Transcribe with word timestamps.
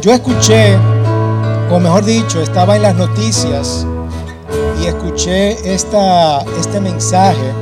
Yo 0.00 0.12
escuché, 0.12 0.76
o 1.72 1.80
mejor 1.80 2.04
dicho, 2.04 2.40
estaba 2.40 2.76
en 2.76 2.82
las 2.82 2.94
noticias 2.94 3.84
y 4.80 4.86
escuché 4.86 5.52
este 5.68 6.80
mensaje, 6.80 7.52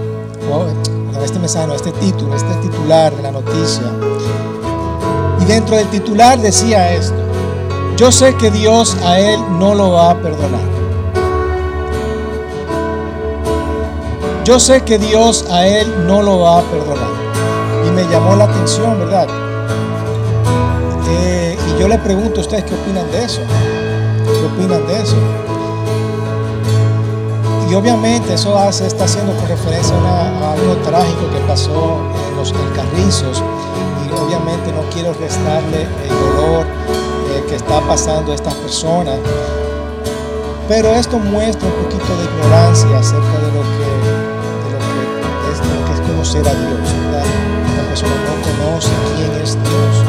este 1.24 1.38
mensaje, 1.38 1.66
no, 1.66 1.74
este 1.74 1.92
título, 1.92 2.36
este 2.36 2.54
titular 2.56 3.16
de 3.16 3.22
la 3.22 3.32
noticia. 3.32 3.84
Y 5.40 5.46
dentro 5.46 5.76
del 5.76 5.86
titular 5.88 6.38
decía 6.38 6.92
esto, 6.92 7.16
yo 7.96 8.12
sé 8.12 8.34
que 8.34 8.50
Dios 8.50 8.94
a 9.02 9.18
él 9.18 9.40
no 9.58 9.74
lo 9.74 9.92
va 9.92 10.10
a 10.10 10.14
perdonar. 10.20 10.76
Yo 14.44 14.60
sé 14.60 14.82
que 14.82 14.98
Dios 14.98 15.46
a 15.50 15.66
él 15.66 16.06
no 16.06 16.20
lo 16.20 16.40
va 16.40 16.58
a 16.58 16.62
perdonar. 16.62 17.08
Y 17.86 17.90
me 17.92 18.04
llamó 18.04 18.36
la 18.36 18.44
atención, 18.44 18.98
¿verdad? 18.98 19.26
Yo 21.86 21.90
le 21.90 21.98
pregunto 21.98 22.40
a 22.40 22.42
ustedes 22.42 22.64
qué 22.64 22.74
opinan 22.74 23.08
de 23.12 23.24
eso. 23.24 23.40
¿Qué 24.24 24.44
opinan 24.44 24.84
de 24.88 25.02
eso? 25.02 25.14
Y 27.70 27.74
obviamente 27.74 28.34
eso 28.34 28.58
hace, 28.58 28.88
está 28.88 29.04
haciendo 29.04 29.32
con 29.36 29.46
referencia 29.46 29.94
a, 29.94 30.54
algo 30.54 30.74
trágico 30.78 31.30
que 31.30 31.38
pasó 31.46 32.00
en 32.28 32.36
los 32.38 32.52
Carrizos. 32.74 33.40
Y 34.04 34.12
obviamente 34.20 34.72
no 34.72 34.82
quiero 34.92 35.12
restarle 35.12 35.82
el 35.82 36.08
dolor 36.08 36.66
eh, 36.66 37.44
que 37.48 37.54
está 37.54 37.80
pasando 37.82 38.32
a 38.32 38.34
estas 38.34 38.54
personas. 38.54 39.20
Pero 40.66 40.88
esto 40.92 41.20
muestra 41.20 41.68
un 41.68 41.84
poquito 41.84 42.16
de 42.16 42.24
ignorancia 42.24 42.98
acerca 42.98 43.38
de 43.38 43.52
lo 43.52 43.62
que 43.62 43.86
conocer 46.08 46.48
a 46.48 46.52
Dios. 46.52 46.80
La 47.12 47.88
persona 47.88 48.10
no 48.10 48.42
conoce 48.42 48.90
quién 49.14 49.40
es 49.40 49.54
Dios. 49.54 50.05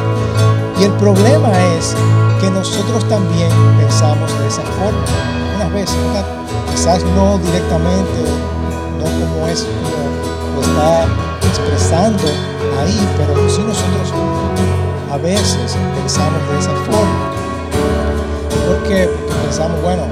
Y 0.80 0.84
el 0.84 0.92
problema 0.94 1.52
es 1.76 1.96
que 2.40 2.52
nosotros 2.52 3.08
también 3.10 3.50
pensamos 3.80 4.32
de 4.40 4.48
esa 4.48 4.62
forma. 4.62 5.06
Unas 5.56 5.74
veces, 5.74 5.98
quizás 6.72 7.04
no 7.16 7.40
directamente, 7.40 8.22
no 9.00 9.06
como 9.06 9.48
es 9.48 9.66
como 9.66 10.62
está 10.62 11.06
expresando 11.48 12.24
ahí, 12.80 13.10
pero 13.18 13.34
sí 13.50 13.62
nosotros 13.62 14.14
a 15.12 15.18
veces 15.18 15.76
pensamos 15.96 16.42
de 16.52 16.60
esa 16.60 16.72
forma. 16.86 17.32
Porque 18.68 19.10
pensamos, 19.44 19.82
bueno, 19.82 20.04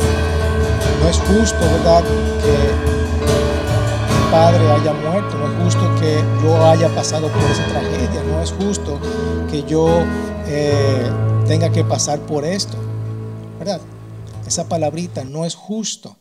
no 1.02 1.10
es 1.10 1.18
justo, 1.18 1.60
¿verdad? 1.60 2.04
Que 2.42 2.96
padre 4.32 4.72
haya 4.72 4.94
muerto, 4.94 5.38
no 5.38 5.48
es 5.48 5.64
justo 5.64 5.96
que 6.00 6.24
yo 6.44 6.66
haya 6.66 6.90
pasado 6.90 7.28
por 7.28 7.44
esa 7.44 7.66
tragedia, 7.68 8.24
no 8.32 8.42
es 8.42 8.52
justo 8.52 9.00
que 9.52 9.62
yo 9.64 10.04
eh, 10.48 11.12
tenga 11.48 11.72
que 11.72 11.84
pasar 11.84 12.20
por 12.20 12.46
esto, 12.46 12.78
¿verdad? 13.58 13.82
Esa 14.46 14.68
palabrita 14.70 15.24
no 15.24 15.46
es 15.46 15.56
justo. 15.56 16.16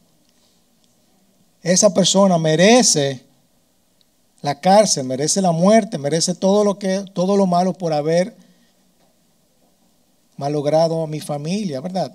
Esa 1.63 1.93
persona 1.93 2.39
merece 2.39 3.23
la 4.41 4.61
cárcel, 4.61 5.05
merece 5.05 5.41
la 5.41 5.53
muerte, 5.53 5.99
merece 5.99 6.35
todo 6.35 6.65
lo 6.65 6.79
que 6.79 7.05
todo 7.13 7.37
lo 7.37 7.47
malo 7.47 7.73
por 7.73 7.93
haber 7.93 8.37
malogrado 10.37 11.03
a 11.03 11.07
mi 11.07 11.21
familia, 11.21 11.81
¿verdad? 11.81 12.15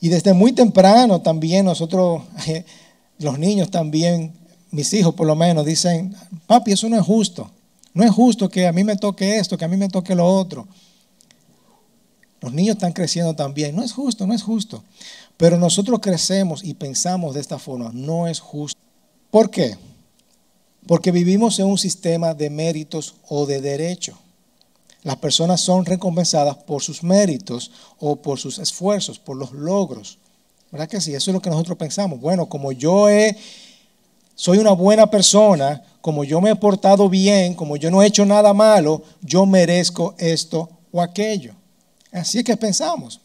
Y 0.00 0.08
desde 0.08 0.32
muy 0.32 0.52
temprano 0.52 1.20
también 1.20 1.64
nosotros 1.64 2.22
los 3.18 3.38
niños 3.38 3.70
también, 3.70 4.32
mis 4.70 4.92
hijos 4.94 5.14
por 5.14 5.26
lo 5.26 5.34
menos, 5.34 5.66
dicen, 5.66 6.14
papi, 6.46 6.72
eso 6.72 6.88
no 6.88 6.96
es 6.96 7.04
justo. 7.04 7.50
No 7.98 8.04
es 8.04 8.12
justo 8.12 8.48
que 8.48 8.64
a 8.64 8.72
mí 8.72 8.84
me 8.84 8.94
toque 8.94 9.38
esto, 9.38 9.58
que 9.58 9.64
a 9.64 9.68
mí 9.68 9.76
me 9.76 9.88
toque 9.88 10.14
lo 10.14 10.24
otro. 10.24 10.68
Los 12.40 12.52
niños 12.52 12.76
están 12.76 12.92
creciendo 12.92 13.34
también. 13.34 13.74
No 13.74 13.82
es 13.82 13.92
justo, 13.92 14.24
no 14.24 14.34
es 14.34 14.44
justo. 14.44 14.84
Pero 15.36 15.58
nosotros 15.58 15.98
crecemos 16.00 16.62
y 16.62 16.74
pensamos 16.74 17.34
de 17.34 17.40
esta 17.40 17.58
forma. 17.58 17.90
No 17.92 18.28
es 18.28 18.38
justo. 18.38 18.80
¿Por 19.32 19.50
qué? 19.50 19.76
Porque 20.86 21.10
vivimos 21.10 21.58
en 21.58 21.66
un 21.66 21.76
sistema 21.76 22.34
de 22.34 22.50
méritos 22.50 23.16
o 23.28 23.46
de 23.46 23.60
derecho. 23.60 24.16
Las 25.02 25.16
personas 25.16 25.60
son 25.60 25.84
recompensadas 25.84 26.56
por 26.56 26.84
sus 26.84 27.02
méritos 27.02 27.72
o 27.98 28.14
por 28.14 28.38
sus 28.38 28.60
esfuerzos, 28.60 29.18
por 29.18 29.36
los 29.36 29.50
logros. 29.50 30.18
¿Verdad 30.70 30.88
que 30.88 31.00
sí? 31.00 31.14
Eso 31.14 31.32
es 31.32 31.34
lo 31.34 31.42
que 31.42 31.50
nosotros 31.50 31.76
pensamos. 31.76 32.20
Bueno, 32.20 32.48
como 32.48 32.70
yo 32.70 33.08
he, 33.08 33.36
soy 34.38 34.58
una 34.58 34.70
buena 34.70 35.10
persona, 35.10 35.82
como 36.00 36.22
yo 36.22 36.40
me 36.40 36.50
he 36.50 36.54
portado 36.54 37.08
bien, 37.08 37.54
como 37.54 37.76
yo 37.76 37.90
no 37.90 38.00
he 38.00 38.06
hecho 38.06 38.24
nada 38.24 38.54
malo, 38.54 39.02
yo 39.20 39.44
merezco 39.46 40.14
esto 40.16 40.70
o 40.92 41.02
aquello. 41.02 41.54
Así 42.12 42.38
es 42.38 42.44
que 42.44 42.56
pensamos, 42.56 43.20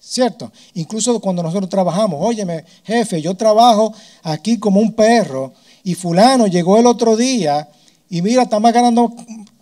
¿cierto? 0.00 0.50
Incluso 0.72 1.20
cuando 1.20 1.42
nosotros 1.42 1.68
trabajamos, 1.68 2.18
óyeme, 2.18 2.64
jefe, 2.82 3.20
yo 3.20 3.34
trabajo 3.34 3.92
aquí 4.22 4.56
como 4.56 4.80
un 4.80 4.94
perro 4.94 5.52
y 5.82 5.94
fulano 5.94 6.46
llegó 6.46 6.78
el 6.78 6.86
otro 6.86 7.14
día 7.14 7.68
y 8.08 8.22
mira, 8.22 8.44
está 8.44 8.58
más 8.58 8.72
ganando, 8.72 9.14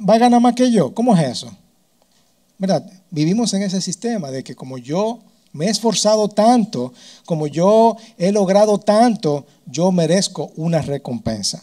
va 0.09 0.15
a 0.15 0.19
ganar 0.19 0.41
más 0.41 0.55
que 0.55 0.71
yo. 0.71 0.95
¿Cómo 0.95 1.17
es 1.17 1.29
eso? 1.29 1.51
¿Verdad? 2.59 2.89
Vivimos 3.11 3.53
en 3.55 3.65
ese 3.65 3.81
sistema 3.81 4.31
de 4.31 4.45
que 4.45 4.55
como 4.55 4.79
yo 4.79 5.19
me 5.53 5.67
he 5.67 5.71
esforzado 5.71 6.29
tanto, 6.29 6.93
como 7.27 7.47
yo 7.47 7.97
he 8.17 8.33
logrado 8.33 8.79
tanto, 8.79 9.47
yo 9.67 9.93
merezco 9.93 10.51
una 10.57 10.81
recompensa. 10.81 11.63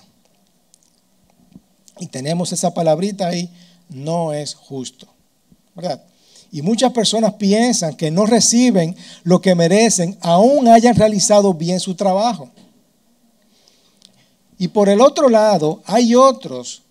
Y 1.99 2.07
tenemos 2.07 2.53
esa 2.53 2.73
palabrita 2.73 3.28
ahí, 3.28 3.49
no 3.89 4.33
es 4.33 4.53
justo. 4.53 5.07
¿Verdad? 5.75 6.03
Y 6.51 6.61
muchas 6.61 6.91
personas 6.94 7.33
piensan 7.33 7.95
que 7.95 8.11
no 8.11 8.25
reciben 8.25 8.95
lo 9.23 9.41
que 9.41 9.55
merecen, 9.55 10.17
aún 10.22 10.67
hayan 10.67 10.95
realizado 10.95 11.53
bien 11.53 11.79
su 11.79 11.95
trabajo. 11.95 12.49
Y 14.57 14.67
por 14.69 14.89
el 14.89 15.01
otro 15.01 15.29
lado, 15.29 15.81
hay 15.85 16.16
otros 16.16 16.83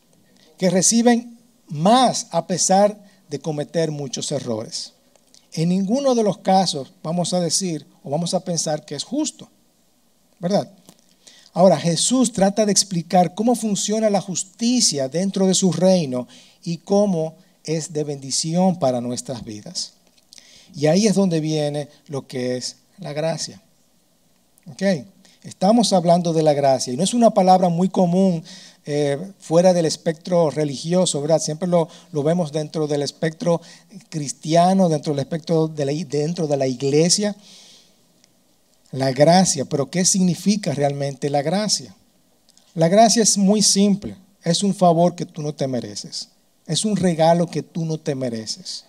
que 0.56 0.70
reciben 0.70 1.38
más 1.68 2.26
a 2.30 2.46
pesar 2.46 2.98
de 3.28 3.40
cometer 3.40 3.90
muchos 3.90 4.32
errores. 4.32 4.94
En 5.58 5.70
ninguno 5.70 6.14
de 6.14 6.22
los 6.22 6.38
casos 6.38 6.92
vamos 7.02 7.34
a 7.34 7.40
decir 7.40 7.84
o 8.04 8.10
vamos 8.10 8.32
a 8.32 8.44
pensar 8.44 8.84
que 8.84 8.94
es 8.94 9.02
justo, 9.02 9.50
¿verdad? 10.38 10.70
Ahora, 11.52 11.76
Jesús 11.76 12.32
trata 12.32 12.64
de 12.64 12.70
explicar 12.70 13.34
cómo 13.34 13.56
funciona 13.56 14.08
la 14.08 14.20
justicia 14.20 15.08
dentro 15.08 15.48
de 15.48 15.54
su 15.54 15.72
reino 15.72 16.28
y 16.62 16.76
cómo 16.76 17.34
es 17.64 17.92
de 17.92 18.04
bendición 18.04 18.78
para 18.78 19.00
nuestras 19.00 19.42
vidas. 19.44 19.94
Y 20.76 20.86
ahí 20.86 21.08
es 21.08 21.16
donde 21.16 21.40
viene 21.40 21.88
lo 22.06 22.28
que 22.28 22.56
es 22.56 22.76
la 22.98 23.12
gracia. 23.12 23.60
¿Ok? 24.70 24.82
Estamos 25.48 25.94
hablando 25.94 26.34
de 26.34 26.42
la 26.42 26.52
gracia 26.52 26.92
y 26.92 26.98
no 26.98 27.02
es 27.02 27.14
una 27.14 27.30
palabra 27.30 27.70
muy 27.70 27.88
común 27.88 28.44
eh, 28.84 29.16
fuera 29.38 29.72
del 29.72 29.86
espectro 29.86 30.50
religioso, 30.50 31.22
¿verdad? 31.22 31.40
Siempre 31.40 31.66
lo, 31.66 31.88
vemos 32.12 32.52
dentro 32.52 32.86
del 32.86 33.00
espectro 33.00 33.62
cristiano, 34.10 34.90
dentro 34.90 35.14
del 35.14 35.20
espectro 35.20 35.66
de 35.66 35.86
la, 35.86 35.92
dentro 36.06 36.46
de 36.46 36.56
la 36.58 36.66
iglesia. 36.66 37.34
La 38.90 39.10
gracia, 39.12 39.64
pero 39.64 39.88
¿qué 39.88 40.04
significa 40.04 40.74
realmente 40.74 41.30
la 41.30 41.40
gracia? 41.40 41.96
La 42.74 42.88
gracia 42.88 43.22
es 43.22 43.38
muy 43.38 43.62
simple, 43.62 44.16
es 44.44 44.62
un 44.62 44.74
favor 44.74 45.14
que 45.14 45.24
tú 45.24 45.40
no 45.40 45.54
te 45.54 45.66
mereces, 45.66 46.28
es 46.66 46.84
un 46.84 46.94
regalo 46.94 47.46
que 47.46 47.62
tú 47.62 47.86
no 47.86 47.96
te 47.96 48.14
mereces. 48.14 48.84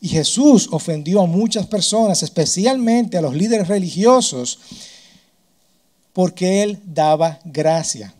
Y 0.00 0.08
Jesús 0.08 0.68
ofendió 0.72 1.20
a 1.20 1.26
muchas 1.26 1.68
personas, 1.68 2.24
especialmente 2.24 3.16
a 3.16 3.22
los 3.22 3.36
líderes 3.36 3.68
religiosos, 3.68 4.58
porque 6.16 6.62
Él 6.62 6.80
daba 6.86 7.40
gracia. 7.44 8.14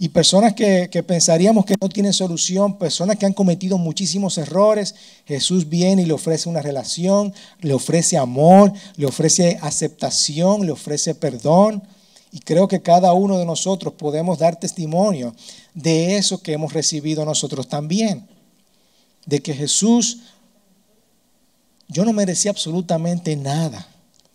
Y 0.00 0.08
personas 0.08 0.52
que, 0.52 0.88
pensaríamos 1.06 1.64
que 1.64 1.76
no 1.80 1.88
tienen 1.88 2.12
solución, 2.12 2.76
personas 2.76 3.18
que 3.18 3.24
han 3.24 3.34
cometido 3.34 3.78
muchísimos 3.78 4.36
errores, 4.36 4.96
Jesús 5.26 5.68
viene 5.68 6.02
y 6.02 6.06
le 6.06 6.12
ofrece 6.12 6.48
una 6.48 6.60
relación, 6.60 7.32
le 7.60 7.72
ofrece 7.72 8.18
amor, 8.18 8.72
le 8.96 9.06
ofrece 9.06 9.60
aceptación, 9.62 10.66
le 10.66 10.72
ofrece 10.72 11.14
perdón. 11.14 11.84
Y 12.32 12.40
creo 12.40 12.66
que 12.66 12.82
cada 12.82 13.12
uno 13.12 13.38
de 13.38 13.46
nosotros 13.46 13.94
podemos 13.94 14.40
dar 14.40 14.58
testimonio 14.58 15.32
de 15.72 16.16
eso 16.16 16.42
que 16.42 16.54
hemos 16.54 16.72
recibido 16.72 17.24
nosotros 17.24 17.68
también. 17.68 18.26
De 19.24 19.38
que 19.38 19.54
Jesús, 19.54 20.18
yo 21.86 22.04
no 22.04 22.12
merecía 22.12 22.50
absolutamente 22.50 23.36
nada. 23.36 23.86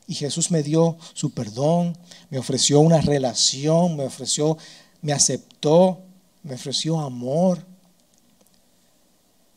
Y 0.08 0.16
Jesús 0.16 0.52
me 0.52 0.62
dio 0.62 0.98
su 1.14 1.32
perdón, 1.32 1.98
me 2.30 2.38
ofreció 2.38 2.80
una 2.80 3.02
relación, 3.02 3.98
me 3.98 4.06
ofreció 4.06 4.58
me 5.06 5.14
aceptó, 5.14 6.02
me 6.42 6.56
ofreció 6.56 7.00
amor. 7.00 7.64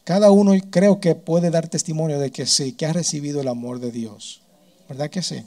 Cada 0.04 0.30
uno 0.30 0.52
creo 0.68 1.00
que 1.00 1.14
puede 1.14 1.48
dar 1.48 1.68
testimonio 1.68 2.18
de 2.18 2.30
que 2.30 2.44
sí, 2.44 2.72
que 2.72 2.84
ha 2.84 2.92
recibido 2.92 3.40
el 3.40 3.48
amor 3.48 3.80
de 3.80 3.90
Dios. 3.90 4.42
¿Verdad 4.90 5.08
que 5.08 5.22
sí? 5.22 5.42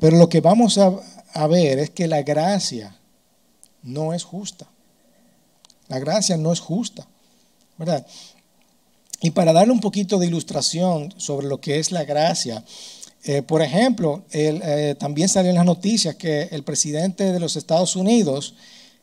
Pero 0.00 0.16
lo 0.16 0.28
que 0.28 0.40
vamos 0.40 0.78
a, 0.78 0.92
a 1.32 1.46
ver 1.46 1.78
es 1.78 1.90
que 1.90 2.08
la 2.08 2.22
gracia 2.22 2.98
no 3.84 4.12
es 4.12 4.24
justa. 4.24 4.66
La 5.86 6.00
gracia 6.00 6.36
no 6.36 6.52
es 6.52 6.58
justa. 6.58 7.06
¿Verdad? 7.78 8.04
Y 9.22 9.30
para 9.30 9.52
darle 9.52 9.72
un 9.72 9.80
poquito 9.80 10.18
de 10.18 10.26
ilustración 10.26 11.14
sobre 11.16 11.46
lo 11.46 11.60
que 11.60 11.78
es 11.78 11.92
la 11.92 12.04
gracia, 12.04 12.64
eh, 13.24 13.40
por 13.40 13.62
ejemplo, 13.62 14.24
eh, 14.32 14.96
también 14.98 15.28
salió 15.28 15.50
en 15.50 15.56
las 15.56 15.64
noticias 15.64 16.16
que 16.16 16.48
el 16.50 16.64
presidente 16.64 17.32
de 17.32 17.38
los 17.38 17.54
Estados 17.54 17.94
Unidos 17.94 18.56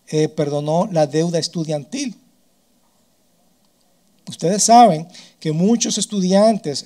eh, 0.07 0.27
perdonó 0.27 0.89
la 0.91 1.07
deuda 1.07 1.39
estudiantil. 1.39 2.17
Ustedes 4.27 4.61
saben 4.61 5.07
que 5.39 5.53
muchos 5.53 5.97
estudiantes 5.97 6.85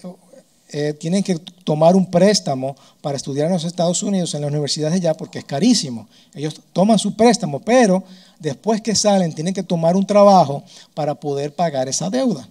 tienen 0.99 1.21
que 1.21 1.35
tomar 1.63 1.95
un 1.95 2.09
préstamo 2.09 2.75
para 3.01 3.17
estudiar 3.17 3.45
en 3.45 3.53
los 3.53 3.63
Estados 3.63 4.01
Unidos, 4.01 4.33
en 4.33 4.41
las 4.41 4.49
universidades 4.49 4.95
allá, 4.95 5.13
porque 5.13 5.39
es 5.39 5.45
carísimo. 5.45 6.07
Ellos 6.33 6.59
toman 6.71 6.97
su 6.97 7.15
préstamo, 7.15 7.59
pero 7.59 8.03
después 8.39 8.81
que 8.81 8.95
salen 8.95 9.33
tienen 9.33 9.53
que 9.53 9.61
tomar 9.61 9.95
un 9.95 10.05
trabajo 10.05 10.63
para 10.95 11.13
poder 11.13 11.53
pagar 11.53 11.89
esa 11.89 12.09
deuda. 12.09 12.47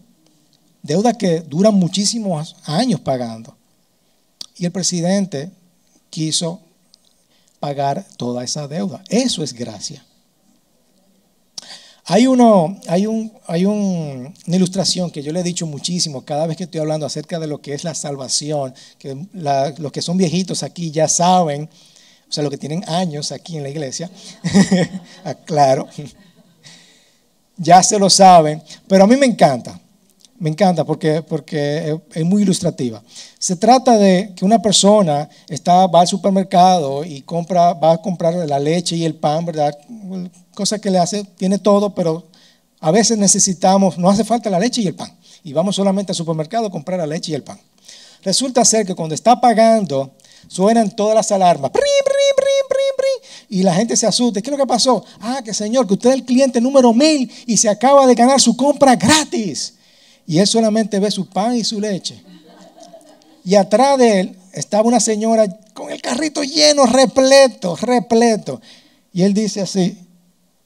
Deuda 0.82 1.14
que 1.14 1.40
dura 1.40 1.70
muchísimos 1.70 2.56
años 2.64 3.00
pagando. 3.00 3.56
Y 4.56 4.64
el 4.64 4.73
presidente 4.73 5.50
quiso 6.11 6.61
pagar 7.61 8.05
toda 8.17 8.43
esa 8.43 8.67
deuda. 8.67 9.02
Eso 9.08 9.43
es 9.43 9.52
gracia. 9.52 10.05
Hay, 12.05 12.26
hay, 12.88 13.06
un, 13.06 13.32
hay 13.46 13.64
una 13.64 14.32
ilustración 14.46 15.11
que 15.12 15.23
yo 15.23 15.32
le 15.32 15.40
he 15.40 15.44
dicho 15.44 15.67
muchísimo 15.67 16.25
cada 16.25 16.49
vez 16.49 16.56
que 16.56 16.64
estoy 16.64 16.81
hablando 16.81 17.06
acerca 17.06 17.38
de 17.38 17.46
lo 17.46 17.61
que 17.61 17.75
es 17.75 17.84
la 17.84 17.94
salvación, 17.94 18.75
que 18.99 19.26
los 19.32 19.93
que 19.93 20.02
son 20.02 20.17
viejitos 20.17 20.64
aquí 20.64 20.90
ya 20.90 21.08
saben, 21.08 21.70
o 22.29 22.32
sea, 22.32 22.43
los 22.43 22.50
que 22.50 22.58
tienen 22.58 22.82
años 22.88 23.31
aquí 23.31 23.56
en 23.56 23.62
la 23.62 23.69
iglesia, 23.69 24.11
ah, 25.25 25.34
claro, 25.34 25.87
ya 27.56 27.81
se 27.84 28.00
lo 28.00 28.11
saben, 28.11 28.61
pero 28.88 29.05
a 29.05 29.06
mí 29.06 29.14
me 29.17 29.26
encanta. 29.26 29.81
Me 30.42 30.50
encanta 30.50 30.82
porque, 30.82 31.22
porque 31.22 32.00
es 32.12 32.24
muy 32.24 32.42
ilustrativa. 32.42 33.00
Se 33.38 33.54
trata 33.54 33.96
de 33.96 34.32
que 34.34 34.44
una 34.44 34.60
persona 34.60 35.28
está, 35.48 35.86
va 35.86 36.00
al 36.00 36.08
supermercado 36.08 37.04
y 37.04 37.20
compra, 37.20 37.74
va 37.74 37.92
a 37.92 37.98
comprar 37.98 38.34
la 38.34 38.58
leche 38.58 38.96
y 38.96 39.04
el 39.04 39.14
pan, 39.14 39.46
¿verdad? 39.46 39.72
Cosa 40.52 40.80
que 40.80 40.90
le 40.90 40.98
hace, 40.98 41.22
tiene 41.36 41.58
todo, 41.58 41.94
pero 41.94 42.26
a 42.80 42.90
veces 42.90 43.18
necesitamos, 43.18 43.98
no 43.98 44.10
hace 44.10 44.24
falta 44.24 44.50
la 44.50 44.58
leche 44.58 44.80
y 44.80 44.88
el 44.88 44.96
pan. 44.96 45.16
Y 45.44 45.52
vamos 45.52 45.76
solamente 45.76 46.10
al 46.10 46.16
supermercado 46.16 46.66
a 46.66 46.70
comprar 46.72 46.98
la 46.98 47.06
leche 47.06 47.30
y 47.30 47.34
el 47.36 47.44
pan. 47.44 47.60
Resulta 48.24 48.64
ser 48.64 48.84
que 48.84 48.96
cuando 48.96 49.14
está 49.14 49.40
pagando, 49.40 50.10
suenan 50.48 50.90
todas 50.96 51.14
las 51.14 51.30
alarmas. 51.30 51.70
y 53.48 53.62
la 53.62 53.74
gente 53.74 53.96
se 53.96 54.08
asusta. 54.08 54.42
¿Qué 54.42 54.50
es 54.50 54.58
lo 54.58 54.58
que 54.58 54.66
pasó? 54.66 55.04
Ah, 55.20 55.40
que 55.44 55.54
señor, 55.54 55.86
que 55.86 55.94
usted 55.94 56.10
es 56.10 56.16
el 56.16 56.24
cliente 56.24 56.60
número 56.60 56.92
mil 56.92 57.30
y 57.46 57.56
se 57.58 57.68
acaba 57.68 58.08
de 58.08 58.16
ganar 58.16 58.40
su 58.40 58.56
compra 58.56 58.96
gratis 58.96 59.74
y 60.26 60.38
él 60.38 60.46
solamente 60.46 60.98
ve 60.98 61.10
su 61.10 61.28
pan 61.28 61.56
y 61.56 61.64
su 61.64 61.80
leche. 61.80 62.22
Y 63.44 63.54
atrás 63.54 63.98
de 63.98 64.20
él 64.20 64.36
estaba 64.52 64.84
una 64.84 65.00
señora 65.00 65.46
con 65.74 65.90
el 65.90 66.00
carrito 66.00 66.42
lleno, 66.42 66.86
repleto, 66.86 67.76
repleto. 67.76 68.60
Y 69.12 69.22
él 69.22 69.34
dice 69.34 69.60
así, 69.60 69.98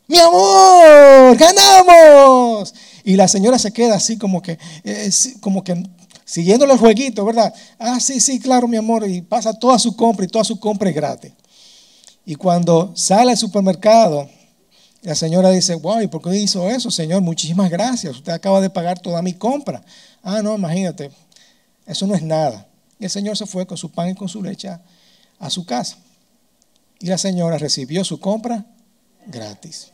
mi 0.07 0.19
amor, 0.19 1.37
ganamos. 1.37 2.75
Y 3.05 3.17
la 3.17 3.29
señora 3.29 3.59
se 3.59 3.73
queda 3.73 3.97
así 3.97 4.19
como 4.19 4.43
que, 4.43 4.59
eh, 4.85 5.11
como 5.41 5.65
que 5.65 5.83
siguiéndole 6.25 6.75
el 6.75 6.79
jueguito, 6.79 7.25
¿verdad? 7.25 7.55
Ah, 7.79 7.99
sí, 7.99 8.21
sí, 8.21 8.39
claro, 8.39 8.69
mi 8.69 8.77
amor. 8.77 9.09
Y 9.09 9.23
pasa 9.23 9.53
toda 9.53 9.79
su 9.79 9.97
compra 9.97 10.25
y 10.25 10.29
toda 10.29 10.45
su 10.45 10.61
compra 10.61 10.91
es 10.91 10.95
gratis. 10.95 11.33
Y 12.25 12.35
cuando 12.35 12.93
sale 12.95 13.31
al 13.31 13.39
supermercado, 13.39 14.29
la 15.07 15.15
señora 15.15 15.51
dice, 15.51 15.77
wow, 15.77 16.01
¿y 16.01 16.09
por 16.09 16.21
qué 16.21 16.37
hizo 16.37 16.69
eso, 16.69 16.91
señor? 16.91 17.23
Muchísimas 17.23 17.71
gracias. 17.71 18.17
Usted 18.17 18.33
acaba 18.33 18.61
de 18.61 18.71
pagar 18.71 18.99
toda 18.99 19.23
mi 19.23 19.35
compra. 19.35 19.81
Ah, 20.21 20.43
no, 20.43 20.57
imagínate, 20.57 21.13
eso 21.87 22.09
no 22.09 22.17
es 22.17 22.23
nada. 22.23 22.67
Y 22.99 23.05
el 23.05 23.11
señor 23.11 23.37
se 23.37 23.47
fue 23.47 23.69
con 23.69 23.77
su 23.77 23.93
pan 23.93 24.09
y 24.09 24.15
con 24.17 24.29
su 24.29 24.43
leche 24.43 24.69
a, 24.69 25.49
su 25.49 25.65
casa. 25.65 25.99
Y 26.99 27.07
la 27.07 27.19
señora 27.19 27.57
recibió 27.57 28.03
su 28.03 28.19
compra 28.19 28.67
gratis. 29.29 29.93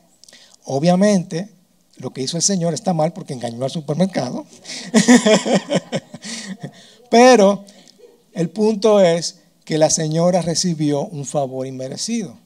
Obviamente, 0.64 1.52
lo 1.96 2.14
que 2.14 2.22
hizo 2.22 2.38
el 2.38 2.42
señor 2.42 2.72
está 2.72 2.94
mal 2.94 3.12
porque 3.12 3.34
engañó 3.34 3.64
al 3.64 3.70
supermercado. 3.70 4.46
Pero 7.10 7.66
el 8.32 8.48
punto 8.48 8.98
es 8.98 9.40
que 9.66 9.76
la 9.76 9.90
señora 9.90 10.40
recibió 10.40 11.02
un 11.02 11.26
favor 11.26 11.66
inmerecido. 11.66 12.38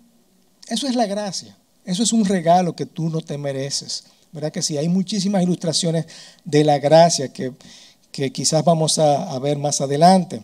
Eso 0.67 0.89
es 0.89 0.97
la 0.97 1.07
gracia. 1.07 1.57
Eso 1.87 2.03
es 2.03 2.13
un 2.13 2.25
regalo 2.25 2.75
que 2.75 2.85
tú 2.85 3.09
no 3.09 3.21
te 3.21 3.39
mereces. 3.39 4.05
¿Verdad 4.33 4.53
que 4.53 4.61
sí? 4.61 4.77
Hay 4.77 4.89
muchísimas 4.89 5.43
ilustraciones 5.43 6.07
de 6.45 6.65
la 6.65 6.79
gracia 6.79 7.33
que, 7.33 7.55
quizás 8.33 8.65
vamos 8.65 8.99
a, 8.99 9.31
a 9.33 9.39
ver 9.39 9.57
más 9.57 9.81
adelante. 9.81 10.43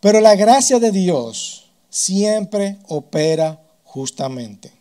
Pero 0.00 0.20
la 0.20 0.36
gracia 0.36 0.78
de 0.78 0.92
Dios 0.92 1.70
siempre 1.90 2.78
opera 2.88 3.60
justamente. 3.84 4.72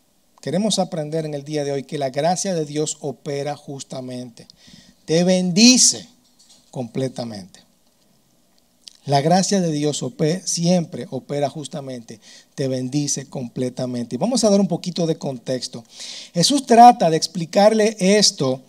Queremos 0.41 0.79
aprender 0.79 1.25
en 1.25 1.33
el 1.33 1.43
día 1.43 1.63
de 1.63 1.71
hoy 1.71 1.83
que 1.83 1.97
la 1.97 2.11
gracia 2.11 2.53
de 2.53 2.65
Dios 2.65 2.97
opera 3.01 3.57
justamente. 3.57 4.47
Te 5.05 5.23
bendice 5.23 6.07
completamente. 6.71 7.68
La 9.09 9.21
gracia 9.21 9.59
de 9.59 9.71
Dios 9.71 10.05
siempre 10.45 11.07
opera 11.09 11.49
justamente, 11.49 12.19
te 12.53 12.67
bendice 12.67 13.25
completamente. 13.25 14.13
Y 14.13 14.19
vamos 14.19 14.43
a 14.43 14.51
dar 14.51 14.59
un 14.59 14.67
poquito 14.67 15.07
de 15.07 15.17
contexto. 15.17 15.83
Jesús 16.31 16.67
trata 16.67 17.09
de 17.09 17.17
explicarle 17.17 17.97
esto 17.99 18.61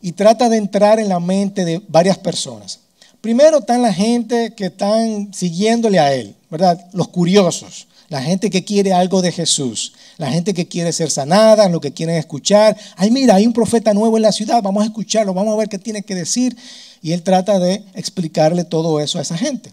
y 0.00 0.12
trata 0.12 0.48
de 0.48 0.56
entrar 0.56 0.98
en 0.98 1.08
la 1.08 1.20
mente 1.20 1.64
de 1.64 1.80
varias 1.86 2.18
personas. 2.18 2.80
Primero 3.20 3.60
están 3.60 3.82
la 3.82 3.94
gente 3.94 4.52
que 4.56 4.66
están 4.66 5.32
siguiéndole 5.32 6.00
a 6.00 6.12
él, 6.12 6.34
¿verdad? 6.50 6.84
Los 6.92 7.06
curiosos, 7.06 7.86
la 8.08 8.20
gente 8.20 8.50
que 8.50 8.64
quiere 8.64 8.92
algo 8.92 9.22
de 9.22 9.30
Jesús, 9.30 9.92
la 10.18 10.28
gente 10.28 10.54
que 10.54 10.66
quiere 10.66 10.92
ser 10.92 11.08
sanada, 11.08 11.68
lo 11.68 11.80
que 11.80 11.92
quieren 11.92 12.16
escuchar. 12.16 12.76
Ay, 12.96 13.12
mira, 13.12 13.36
hay 13.36 13.46
un 13.46 13.52
profeta 13.52 13.94
nuevo 13.94 14.16
en 14.16 14.24
la 14.24 14.32
ciudad, 14.32 14.60
vamos 14.60 14.82
a 14.82 14.86
escucharlo, 14.86 15.32
vamos 15.34 15.54
a 15.54 15.58
ver 15.58 15.68
qué 15.68 15.78
tiene 15.78 16.02
que 16.02 16.16
decir. 16.16 16.56
Y 17.02 17.12
él 17.12 17.22
trata 17.22 17.58
de 17.58 17.84
explicarle 17.94 18.64
todo 18.64 19.00
eso 19.00 19.18
a 19.18 19.22
esa 19.22 19.36
gente. 19.36 19.72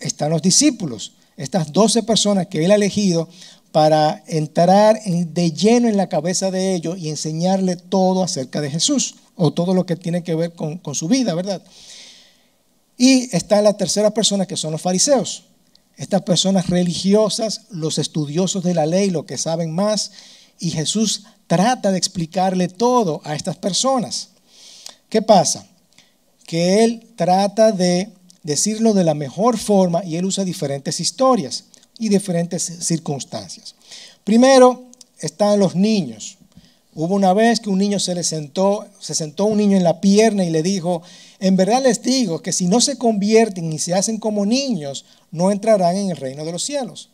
Están 0.00 0.30
los 0.30 0.42
discípulos, 0.42 1.12
estas 1.36 1.72
12 1.72 2.02
personas 2.02 2.46
que 2.46 2.64
él 2.64 2.70
ha 2.70 2.76
elegido 2.76 3.28
para 3.72 4.22
entrar 4.26 4.98
de 5.04 5.52
lleno 5.52 5.86
en 5.86 5.98
la 5.98 6.08
cabeza 6.08 6.50
de 6.50 6.74
ellos 6.74 6.96
y 6.98 7.10
enseñarle 7.10 7.76
todo 7.76 8.22
acerca 8.22 8.62
de 8.62 8.70
Jesús 8.70 9.16
o 9.34 9.52
todo 9.52 9.74
lo 9.74 9.84
que 9.84 9.96
tiene 9.96 10.24
que 10.24 10.34
ver 10.34 10.54
con, 10.54 10.80
su 10.94 11.08
vida, 11.08 11.34
¿verdad? 11.34 11.62
Y 12.96 13.34
está 13.36 13.60
la 13.60 13.76
tercera 13.76 14.14
persona 14.14 14.46
que 14.46 14.56
son 14.56 14.72
los 14.72 14.80
fariseos. 14.80 15.44
Estas 15.98 16.22
personas 16.22 16.70
religiosas, 16.70 17.62
los 17.70 17.98
estudiosos 17.98 18.64
de 18.64 18.72
la 18.72 18.86
ley, 18.86 19.10
los 19.10 19.26
que 19.26 19.36
saben 19.36 19.74
más, 19.74 20.12
y 20.58 20.70
Jesús 20.70 21.24
trata 21.46 21.90
de 21.90 21.98
explicarle 21.98 22.68
todo 22.68 23.20
a 23.24 23.34
estas 23.34 23.56
personas. 23.56 24.30
¿Qué 25.10 25.20
pasa? 25.20 25.66
Que 26.46 26.84
él 26.84 27.06
trata 27.16 27.72
de 27.72 28.10
decirlo 28.42 28.94
de 28.94 29.04
la 29.04 29.14
mejor 29.14 29.58
forma 29.58 30.04
y 30.04 30.16
él 30.16 30.24
usa 30.24 30.44
diferentes 30.44 31.00
historias 31.00 31.64
y 31.98 32.08
diferentes 32.08 32.62
circunstancias. 32.62 33.74
Primero 34.22 34.84
están 35.18 35.58
los 35.58 35.74
niños. 35.74 36.38
Hubo 36.94 37.14
una 37.14 37.34
vez 37.34 37.60
que 37.60 37.68
un 37.68 37.78
niño 37.78 37.98
se 37.98 38.14
le 38.14 38.22
sentó, 38.22 38.86
se 39.00 39.14
sentó 39.14 39.44
un 39.44 39.58
niño 39.58 39.76
en 39.76 39.84
la 39.84 40.00
pierna 40.00 40.44
y 40.44 40.50
le 40.50 40.62
dijo, 40.62 41.02
en 41.40 41.56
verdad 41.56 41.82
les 41.82 42.02
digo 42.02 42.40
que 42.40 42.52
si 42.52 42.68
no 42.68 42.80
se 42.80 42.96
convierten 42.96 43.70
y 43.72 43.78
se 43.78 43.94
hacen 43.94 44.18
como 44.18 44.46
niños, 44.46 45.04
no 45.30 45.50
entrarán 45.50 45.96
en 45.96 46.10
el 46.10 46.16
reino 46.16 46.44
de 46.44 46.52
los 46.52 46.64
cielos. 46.64 47.10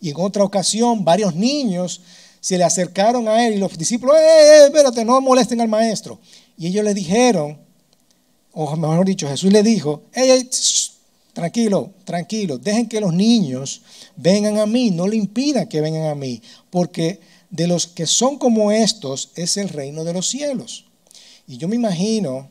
Y 0.00 0.10
en 0.10 0.16
otra 0.18 0.42
ocasión, 0.42 1.04
varios 1.04 1.34
niños 1.34 2.00
se 2.40 2.58
le 2.58 2.64
acercaron 2.64 3.28
a 3.28 3.46
él 3.46 3.54
y 3.54 3.58
los 3.58 3.78
discípulos, 3.78 4.16
eh, 4.16 4.20
eh 4.20 4.64
espérate, 4.66 5.04
no 5.04 5.20
molesten 5.20 5.60
al 5.60 5.68
maestro. 5.68 6.18
Y 6.58 6.66
ellos 6.66 6.84
le 6.84 6.94
dijeron, 6.94 7.63
o 8.54 8.76
mejor 8.76 9.04
dicho, 9.04 9.28
Jesús 9.28 9.52
le 9.52 9.62
dijo, 9.62 10.02
tranquilo, 11.32 11.90
tranquilo, 12.04 12.58
dejen 12.58 12.88
que 12.88 13.00
los 13.00 13.12
niños 13.12 13.82
vengan 14.16 14.58
a 14.58 14.66
mí, 14.66 14.90
no 14.90 15.08
le 15.08 15.16
impidan 15.16 15.68
que 15.68 15.80
vengan 15.80 16.06
a 16.06 16.14
mí, 16.14 16.40
porque 16.70 17.20
de 17.50 17.66
los 17.66 17.86
que 17.88 18.06
son 18.06 18.38
como 18.38 18.70
estos 18.70 19.30
es 19.34 19.56
el 19.56 19.68
reino 19.68 20.04
de 20.04 20.12
los 20.12 20.28
cielos. 20.28 20.86
Y 21.46 21.58
yo 21.58 21.68
me 21.68 21.76
imagino 21.76 22.48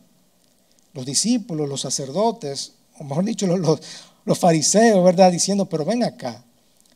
los 0.94 1.06
discípulos, 1.06 1.70
los 1.70 1.82
sacerdotes, 1.82 2.74
o 3.00 3.04
mejor 3.04 3.24
dicho, 3.24 3.48
los, 3.48 3.80
los 4.26 4.40
fariseos, 4.40 5.04
¿verdad? 5.04 5.32
Diciendo, 5.32 5.68
pero 5.68 5.86
ven 5.86 6.04
acá, 6.04 6.44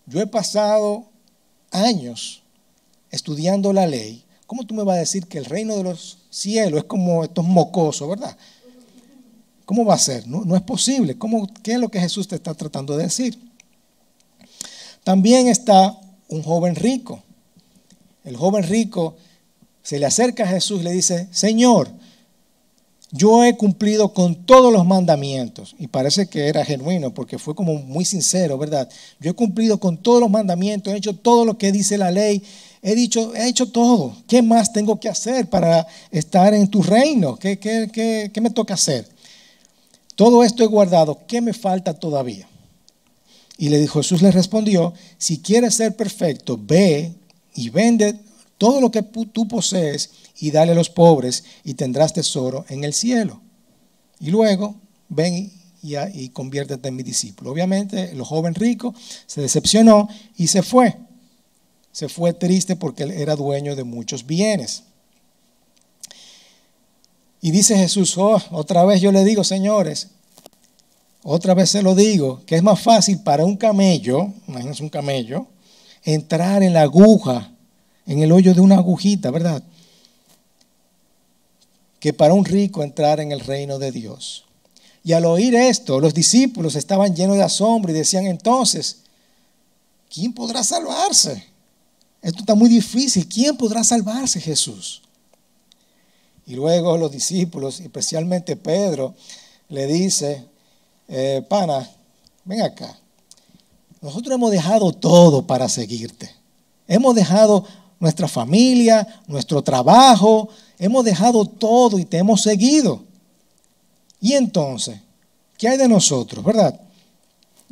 yo 0.06 0.20
he 0.22 0.28
pasado 0.28 1.06
años 1.72 2.44
estudiando 3.10 3.72
la 3.72 3.88
ley, 3.88 4.26
¿cómo 4.46 4.66
tú 4.66 4.74
me 4.74 4.84
vas 4.84 4.98
a 4.98 5.00
decir 5.00 5.28
que 5.28 5.38
el 5.38 5.46
reino 5.46 5.76
de 5.78 5.84
los 5.84 6.20
cielos 6.30 6.82
es 6.82 6.86
como 6.86 7.24
estos 7.24 7.46
mocosos, 7.46 8.08
¿verdad? 8.10 8.38
¿Cómo 9.68 9.84
va 9.84 9.96
a 9.96 10.00
ser? 10.00 10.26
No, 10.30 10.56
es 10.56 10.62
posible. 10.62 11.18
¿Cómo, 11.18 11.46
¿Qué 11.62 11.74
es 11.74 11.80
lo 11.80 11.90
que 11.90 12.00
Jesús 12.00 12.26
te 12.26 12.36
está 12.36 12.54
tratando 12.54 12.96
de 12.96 13.04
decir? 13.04 13.38
También 15.04 15.50
está 15.50 16.00
un 16.30 16.42
joven 16.42 16.74
rico. 16.74 17.22
El 18.24 18.38
joven 18.38 18.64
rico 18.64 19.18
se 19.84 20.00
le 20.00 20.06
acerca 20.06 20.46
a 20.46 20.48
Jesús 20.48 20.80
y 20.80 20.84
le 20.86 20.94
dice, 20.94 21.28
Señor, 21.32 21.90
yo 23.12 23.44
he 23.44 23.58
cumplido 23.58 24.14
con 24.14 24.46
todos 24.46 24.72
los 24.72 24.86
mandamientos. 24.86 25.76
Y 25.78 25.88
parece 25.88 26.28
que 26.28 26.48
era 26.48 26.64
genuino 26.64 27.14
porque 27.14 27.38
fue 27.38 27.54
como 27.54 27.74
muy 27.74 28.06
sincero, 28.06 28.58
¿verdad? 28.58 28.88
Yo 29.20 29.32
he 29.32 29.34
cumplido 29.34 29.82
con 29.82 29.98
todos 29.98 30.22
los 30.22 30.30
mandamientos, 30.30 30.94
he 30.94 30.98
hecho 30.98 31.14
todo 31.14 31.44
lo 31.44 31.58
que 31.58 31.74
dice 31.74 31.98
la 31.98 32.10
ley, 32.10 32.42
he 32.82 32.96
dicho, 32.96 33.36
he 33.36 33.50
hecho 33.50 33.70
todo. 33.70 34.16
¿Qué 34.30 34.42
más 34.42 34.72
tengo 34.72 34.98
que 34.98 35.10
hacer 35.10 35.50
para 35.50 35.86
estar 36.10 36.54
en 36.54 36.70
tu 36.70 36.82
reino? 36.82 37.36
¿Qué, 37.36 37.60
qué, 37.60 37.90
qué, 37.92 38.32
qué 38.34 38.40
me 38.40 38.50
toca 38.50 38.76
hacer? 38.76 39.17
Todo 40.18 40.44
esto 40.44 40.64
he 40.64 40.68
guardado, 40.68 41.20
¿qué 41.28 41.42
me 41.42 41.54
falta 41.54 41.94
todavía? 41.94 42.48
Y 43.60 43.70
le 43.70 43.80
dijo, 43.80 44.02
Jesús 44.02 44.24
le 44.24 44.32
respondió, 44.32 44.96
si 45.20 45.44
quieres 45.44 45.76
ser 45.76 45.96
perfecto, 45.96 46.60
ve 46.60 47.14
y 47.54 47.70
vende 47.70 48.20
todo 48.58 48.82
lo 48.82 48.90
que 48.90 49.04
tú 49.04 49.48
posees 49.48 50.10
y 50.40 50.50
dale 50.50 50.72
a 50.72 50.76
los 50.76 50.90
pobres 50.90 51.44
y 51.64 51.76
tendrás 51.76 52.14
tesoro 52.14 52.66
en 52.70 52.84
el 52.84 52.96
cielo. 52.96 53.40
Y 54.20 54.32
luego 54.32 54.74
ven 55.08 55.52
y, 55.84 55.96
y, 56.16 56.30
conviértete 56.30 56.90
en 56.90 56.96
mi 56.96 57.04
discípulo. 57.04 57.52
Obviamente 57.52 58.10
el 58.10 58.24
joven 58.24 58.56
rico 58.56 58.96
se 59.28 59.42
decepcionó 59.42 60.10
y 60.36 60.48
se 60.48 60.64
fue. 60.64 60.98
Se 61.92 62.10
fue 62.10 62.34
triste 62.34 62.76
porque 62.76 63.04
él 63.04 63.12
era 63.12 63.36
dueño 63.36 63.76
de 63.76 63.84
muchos 63.84 64.26
bienes. 64.26 64.82
Y 67.48 67.52
dice 67.52 67.78
Jesús, 67.78 68.18
oh, 68.18 68.42
otra 68.52 68.84
vez 68.84 69.00
yo 69.00 69.10
le 69.10 69.24
digo, 69.24 69.42
señores, 69.42 70.10
otra 71.24 71.54
vez 71.54 71.70
se 71.70 71.82
lo 71.82 71.96
digo, 71.96 72.42
que 72.46 72.58
es 72.58 72.62
más 72.62 72.78
fácil 72.78 73.22
para 73.22 73.46
un 73.46 73.56
camello, 73.56 74.34
imagínense 74.50 74.84
un 74.84 74.90
camello, 74.90 75.48
entrar 76.04 76.62
en 76.62 76.74
la 76.74 76.82
aguja, 76.82 77.50
en 78.06 78.22
el 78.22 78.34
hoyo 78.34 78.54
de 78.54 78.60
una 78.60 78.76
agujita, 78.76 79.32
¿verdad? 79.32 79.64
Que 82.02 82.12
para 82.12 82.34
un 82.34 82.44
rico 82.44 82.84
entrar 82.84 83.22
en 83.22 83.32
el 83.32 83.40
reino 83.40 83.80
de 83.80 83.94
Dios. 83.94 84.44
Y 85.02 85.14
al 85.14 85.24
oír 85.24 85.56
esto, 85.56 86.02
los 86.02 86.14
discípulos 86.14 86.76
estaban 86.76 87.16
llenos 87.16 87.38
de 87.38 87.44
asombro 87.44 87.94
y 87.94 87.96
decían 87.96 88.28
entonces, 88.28 89.04
¿quién 90.14 90.34
podrá 90.34 90.66
salvarse? 90.66 91.46
Esto 92.22 92.40
está 92.40 92.56
muy 92.56 92.68
difícil. 92.68 93.26
¿Quién 93.26 93.56
podrá 93.56 93.86
salvarse, 93.86 94.42
Jesús? 94.42 95.07
Y 96.48 96.56
luego 96.56 96.98
los 96.98 97.12
discípulos, 97.12 97.82
especialmente 97.82 98.56
Pedro, 98.56 99.14
le 99.68 99.86
dice, 99.86 100.46
eh, 101.10 101.46
pana, 101.48 101.88
ven 102.46 102.62
acá. 102.62 102.98
Nosotros 104.02 104.34
hemos 104.34 104.52
dejado 104.52 104.94
todo 104.94 105.46
para 105.46 105.68
seguirte. 105.68 106.34
Hemos 106.88 107.16
dejado 107.16 107.66
nuestra 108.00 108.30
familia, 108.30 109.06
nuestro 109.28 109.62
trabajo, 109.62 110.48
hemos 110.80 111.04
dejado 111.04 111.44
todo 111.46 112.00
y 112.00 112.06
te 112.06 112.18
hemos 112.18 112.42
seguido. 112.42 113.04
Y 114.22 114.34
entonces, 114.34 115.02
¿qué 115.58 115.68
hay 115.68 115.78
de 115.78 115.90
nosotros, 115.90 116.46
verdad? 116.46 116.80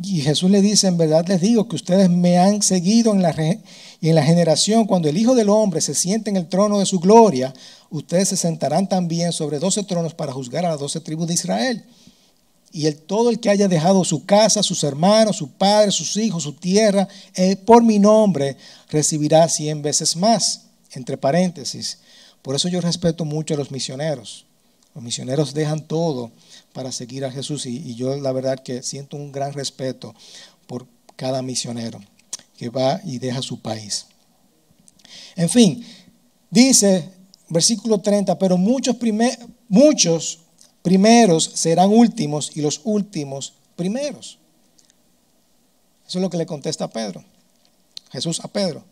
Y 0.01 0.21
Jesús 0.21 0.51
le 0.51 0.61
dice, 0.61 0.87
en 0.87 0.97
verdad 0.97 1.25
les 1.27 1.39
digo 1.39 1.69
que 1.69 1.77
ustedes 1.77 2.09
me 2.09 2.37
han 2.37 2.61
seguido 2.61 3.13
en 3.13 3.21
la, 3.21 3.31
en 3.31 4.15
la 4.15 4.23
generación, 4.23 4.85
cuando 4.85 5.07
el 5.07 5.17
Hijo 5.17 5.35
del 5.35 5.49
Hombre 5.49 5.79
se 5.79 5.95
siente 5.95 6.29
en 6.29 6.35
el 6.35 6.49
trono 6.49 6.79
de 6.79 6.85
su 6.85 6.99
gloria, 6.99 7.53
ustedes 7.89 8.29
se 8.29 8.37
sentarán 8.37 8.89
también 8.89 9.31
sobre 9.31 9.59
doce 9.59 9.83
tronos 9.83 10.13
para 10.13 10.33
juzgar 10.33 10.65
a 10.65 10.69
las 10.71 10.79
doce 10.79 10.99
tribus 10.99 11.27
de 11.27 11.35
Israel. 11.35 11.85
Y 12.73 12.87
el, 12.87 12.97
todo 12.97 13.29
el 13.29 13.39
que 13.39 13.49
haya 13.49 13.69
dejado 13.69 14.03
su 14.03 14.25
casa, 14.25 14.61
sus 14.61 14.83
hermanos, 14.83 15.37
su 15.37 15.49
padre, 15.49 15.91
sus 15.91 16.17
hijos, 16.17 16.43
su 16.43 16.51
tierra, 16.51 17.07
eh, 17.33 17.55
por 17.55 17.81
mi 17.81 17.99
nombre, 17.99 18.57
recibirá 18.89 19.47
cien 19.47 19.81
veces 19.81 20.17
más. 20.17 20.63
Entre 20.91 21.17
paréntesis. 21.17 21.99
Por 22.41 22.53
eso 22.55 22.67
yo 22.67 22.81
respeto 22.81 23.23
mucho 23.23 23.53
a 23.53 23.57
los 23.57 23.71
misioneros. 23.71 24.45
Los 24.93 25.03
misioneros 25.03 25.53
dejan 25.53 25.87
todo 25.87 26.31
para 26.75 26.91
seguir 26.91 27.23
a 27.23 27.31
Jesús 27.31 27.65
y, 27.65 27.95
yo 27.95 28.17
la 28.17 28.33
verdad 28.33 28.59
que 28.59 28.83
siento 28.83 29.15
un 29.15 29.31
gran 29.31 29.53
respeto 29.53 30.13
por 30.67 30.85
cada 31.15 31.41
misionero 31.41 32.01
que 32.57 32.67
va 32.67 32.99
y 33.05 33.17
deja 33.17 33.41
su 33.41 33.61
país. 33.61 34.07
En 35.37 35.49
fin, 35.49 35.85
dice 36.49 37.09
versículo 37.47 38.01
30, 38.01 38.37
pero 38.37 38.57
muchos, 38.57 38.97
primer, 38.97 39.39
muchos 39.69 40.39
primeros 40.81 41.45
serán 41.45 41.91
últimos 41.91 42.51
y 42.55 42.61
los 42.61 42.81
últimos 42.83 43.53
primeros. 43.77 44.37
Eso 46.05 46.17
es 46.19 46.21
lo 46.21 46.29
que 46.29 46.37
le 46.37 46.45
contesta 46.45 46.89
Pedro. 46.89 47.23
Jesús 48.11 48.41
a 48.43 48.49
Pedro. 48.49 48.83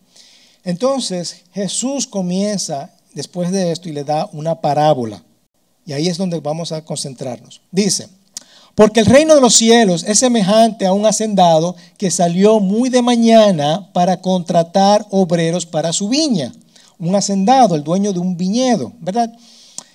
Entonces 0.63 1.43
Jesús 1.53 2.07
comienza 2.07 2.95
después 3.13 3.51
de 3.51 3.73
esto 3.73 3.89
y 3.89 3.91
le 3.91 4.05
da 4.05 4.29
una 4.31 4.61
parábola. 4.61 5.21
Y 5.85 5.93
ahí 5.93 6.07
es 6.07 6.17
donde 6.17 6.39
vamos 6.39 6.71
a 6.71 6.83
concentrarnos. 6.83 7.61
Dice, 7.71 8.07
porque 8.75 9.01
el 9.01 9.05
reino 9.05 9.35
de 9.35 9.41
los 9.41 9.55
cielos 9.55 10.03
es 10.07 10.19
semejante 10.19 10.85
a 10.85 10.93
un 10.93 11.05
hacendado 11.05 11.75
que 11.97 12.09
salió 12.09 12.59
muy 12.59 12.89
de 12.89 13.01
mañana 13.01 13.91
para 13.93 14.21
contratar 14.21 15.05
obreros 15.11 15.65
para 15.65 15.93
su 15.93 16.09
viña. 16.09 16.51
Un 16.97 17.15
hacendado, 17.15 17.75
el 17.75 17.83
dueño 17.83 18.13
de 18.13 18.19
un 18.19 18.35
viñedo, 18.35 18.93
¿verdad? 18.99 19.31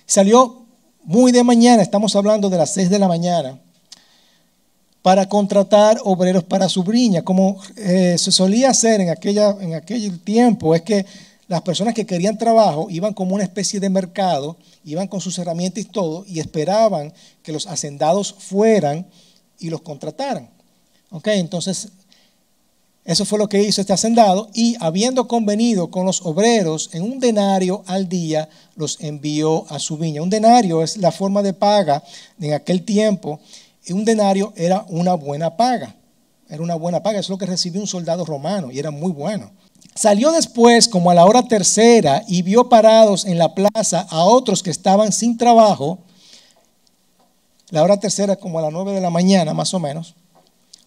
Salió 0.05 0.65
muy 1.03 1.31
de 1.31 1.43
mañana, 1.43 1.81
estamos 1.81 2.15
hablando 2.15 2.49
de 2.49 2.57
las 2.57 2.73
6 2.73 2.89
de 2.89 2.99
la 2.99 3.07
mañana, 3.07 3.59
para 5.01 5.27
contratar 5.27 5.99
obreros 6.03 6.43
para 6.43 6.69
su 6.69 6.83
viña. 6.83 7.23
Como 7.23 7.57
eh, 7.75 8.15
se 8.17 8.31
solía 8.31 8.69
hacer 8.69 9.01
en, 9.01 9.09
aquella, 9.09 9.55
en 9.59 9.73
aquel 9.73 10.19
tiempo, 10.21 10.75
es 10.75 10.83
que 10.83 11.05
las 11.49 11.63
personas 11.63 11.95
que 11.95 12.05
querían 12.05 12.37
trabajo 12.37 12.87
iban 12.91 13.13
como 13.13 13.33
una 13.33 13.43
especie 13.43 13.79
de 13.79 13.89
mercado, 13.89 14.55
iban 14.85 15.07
con 15.07 15.19
sus 15.19 15.37
herramientas 15.39 15.83
y 15.83 15.87
todo, 15.87 16.23
y 16.27 16.39
esperaban 16.39 17.11
que 17.41 17.51
los 17.51 17.65
hacendados 17.65 18.35
fueran 18.37 19.07
y 19.57 19.71
los 19.71 19.81
contrataran. 19.81 20.49
¿Ok? 21.09 21.27
Entonces 21.29 21.89
eso 23.03 23.25
fue 23.25 23.39
lo 23.39 23.49
que 23.49 23.63
hizo 23.63 23.81
este 23.81 23.93
hacendado 23.93 24.51
y 24.53 24.75
habiendo 24.79 25.27
convenido 25.27 25.89
con 25.89 26.05
los 26.05 26.23
obreros 26.23 26.91
en 26.93 27.01
un 27.01 27.19
denario 27.19 27.83
al 27.87 28.07
día, 28.07 28.47
los 28.75 29.01
envió 29.01 29.65
a 29.71 29.79
su 29.79 29.97
viña. 29.97 30.21
Un 30.21 30.29
denario 30.29 30.83
es 30.83 30.97
la 30.97 31.11
forma 31.11 31.41
de 31.41 31.53
paga 31.53 32.03
en 32.39 32.53
aquel 32.53 32.83
tiempo 32.83 33.39
y 33.83 33.93
un 33.93 34.05
denario 34.05 34.53
era 34.55 34.85
una 34.89 35.15
buena 35.15 35.57
paga. 35.57 35.95
Era 36.47 36.61
una 36.61 36.75
buena 36.75 37.01
paga, 37.01 37.19
es 37.19 37.29
lo 37.29 37.39
que 37.39 37.47
recibió 37.47 37.81
un 37.81 37.87
soldado 37.87 38.23
romano 38.23 38.71
y 38.71 38.77
era 38.77 38.91
muy 38.91 39.11
bueno. 39.11 39.49
Salió 39.99 40.31
después 40.31 40.87
como 40.87 41.11
a 41.11 41.13
la 41.13 41.25
hora 41.25 41.43
tercera 41.43 42.23
y 42.25 42.41
vio 42.41 42.69
parados 42.69 43.25
en 43.25 43.37
la 43.37 43.53
plaza 43.53 44.07
a 44.09 44.23
otros 44.23 44.63
que 44.63 44.69
estaban 44.69 45.11
sin 45.11 45.37
trabajo. 45.37 45.99
La 47.69 47.83
hora 47.83 47.99
tercera 47.99 48.37
como 48.37 48.59
a 48.59 48.61
las 48.61 48.71
nueve 48.71 48.93
de 48.93 49.01
la 49.01 49.09
mañana 49.09 49.53
más 49.53 49.73
o 49.73 49.79
menos 49.79 50.15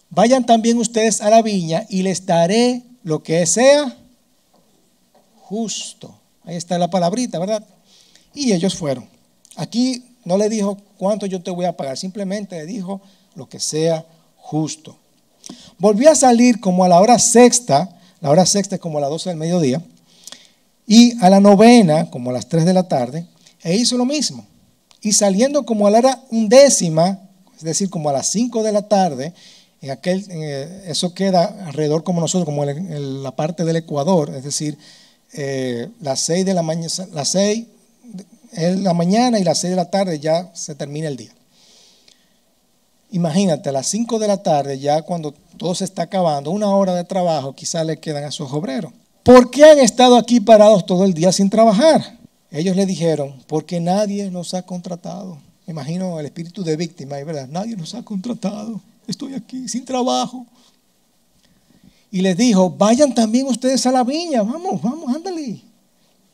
vayan 0.09 0.47
también 0.47 0.78
ustedes 0.78 1.21
a 1.21 1.28
la 1.28 1.42
viña 1.42 1.85
y 1.90 2.02
les 2.02 2.25
daré 2.25 2.85
lo 3.02 3.23
que 3.23 3.45
sea 3.45 3.95
justo. 5.42 6.14
Ahí 6.45 6.57
está 6.57 6.78
la 6.78 6.88
palabrita, 6.88 7.38
¿verdad? 7.38 7.62
Y 8.33 8.54
ellos 8.54 8.75
fueron. 8.75 9.07
Aquí 9.57 10.07
no 10.25 10.38
le 10.38 10.49
dijo 10.49 10.78
cuánto 10.97 11.26
yo 11.26 11.42
te 11.42 11.50
voy 11.50 11.66
a 11.66 11.76
pagar, 11.76 11.99
simplemente 11.99 12.57
le 12.57 12.64
dijo 12.64 13.02
lo 13.35 13.47
que 13.47 13.61
sea 13.61 14.07
justo. 14.38 14.97
Volvió 15.76 16.11
a 16.11 16.14
salir 16.14 16.61
como 16.61 16.83
a 16.83 16.88
la 16.88 16.99
hora 16.99 17.19
sexta, 17.19 17.99
la 18.23 18.31
hora 18.31 18.47
sexta 18.47 18.76
es 18.76 18.81
como 18.81 18.99
a 18.99 19.00
las 19.02 19.11
12 19.11 19.31
del 19.31 19.38
mediodía, 19.38 19.83
y 20.87 21.23
a 21.23 21.29
la 21.29 21.41
novena, 21.41 22.09
como 22.11 22.33
las 22.33 22.49
3 22.49 22.64
de 22.64 22.73
la 22.73 22.88
tarde, 22.88 23.26
e 23.62 23.76
hizo 23.76 23.97
lo 23.97 24.05
mismo. 24.05 24.47
Y 25.00 25.12
saliendo 25.12 25.64
como 25.64 25.87
a 25.87 25.91
la 25.91 25.99
hora 25.99 26.25
undécima, 26.31 27.19
es 27.57 27.64
decir, 27.64 27.91
como 27.91 28.09
a 28.09 28.12
las 28.12 28.29
5 28.29 28.62
de 28.62 28.73
la 28.73 28.88
tarde, 28.88 29.35
en 29.81 29.91
aquel, 29.91 30.25
eh, 30.31 30.85
eso 30.87 31.12
queda 31.12 31.67
alrededor 31.67 32.05
como 32.05 32.21
nosotros, 32.21 32.47
como 32.47 32.64
en, 32.64 33.23
la 33.25 33.35
parte 33.35 33.64
del 33.64 33.76
Ecuador, 33.76 34.33
es 34.35 34.45
decir, 34.45 34.79
eh, 35.33 35.88
las 36.00 36.21
6 36.21 36.45
de 36.45 36.55
la 36.55 36.62
mañana, 36.62 36.88
las 37.12 37.29
6 37.29 37.67
en 38.52 38.85
la 38.85 38.95
mañana 38.95 39.41
y 39.41 39.45
las 39.45 39.59
6 39.59 39.71
de 39.71 39.76
la 39.76 39.91
tarde 39.91 40.21
ya 40.21 40.50
se 40.55 40.75
termina 40.76 41.09
el 41.09 41.17
día. 41.17 41.33
Imagínate, 43.12 43.69
a 43.69 43.73
las 43.73 43.87
5 43.87 44.19
de 44.19 44.28
la 44.28 44.42
tarde, 44.42 44.78
ya 44.78 45.02
cuando 45.02 45.33
todo 45.57 45.75
se 45.75 45.85
está 45.85 46.02
acabando, 46.02 46.50
una 46.50 46.69
hora 46.69 46.95
de 46.95 47.04
trabajo 47.04 47.54
quizás 47.54 47.87
le 47.87 47.99
quedan 47.99 48.25
a 48.25 48.28
esos 48.28 48.52
obreros. 48.52 48.92
¿Por 49.23 49.50
qué 49.50 49.64
han 49.64 49.78
estado 49.78 50.16
aquí 50.16 50.40
parados 50.40 50.85
todo 50.85 51.04
el 51.04 51.14
día 51.14 51.31
sin 51.31 51.49
trabajar? 51.49 52.19
Ellos 52.50 52.75
le 52.75 52.87
dijeron, 52.87 53.42
porque 53.47 53.81
nadie 53.81 54.31
nos 54.31 54.54
ha 54.54 54.62
contratado. 54.62 55.38
Imagino 55.66 56.19
el 56.19 56.26
espíritu 56.26 56.64
de 56.64 56.76
víctima, 56.76 57.16
¿verdad? 57.23 57.47
Nadie 57.49 57.76
nos 57.76 57.95
ha 57.95 58.02
contratado 58.02 58.81
estoy 59.07 59.35
aquí 59.35 59.69
sin 59.69 59.85
trabajo. 59.85 60.47
Y 62.11 62.21
les 62.21 62.37
dijo, 62.37 62.71
vayan 62.71 63.14
también 63.14 63.47
ustedes 63.47 63.87
a 63.87 63.92
la 63.92 64.04
viña, 64.04 64.42
vamos, 64.42 64.83
vamos, 64.83 65.14
ándale. 65.14 65.61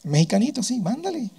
mexicanito, 0.03 0.63
sí, 0.63 0.81
mándale. 0.81 1.31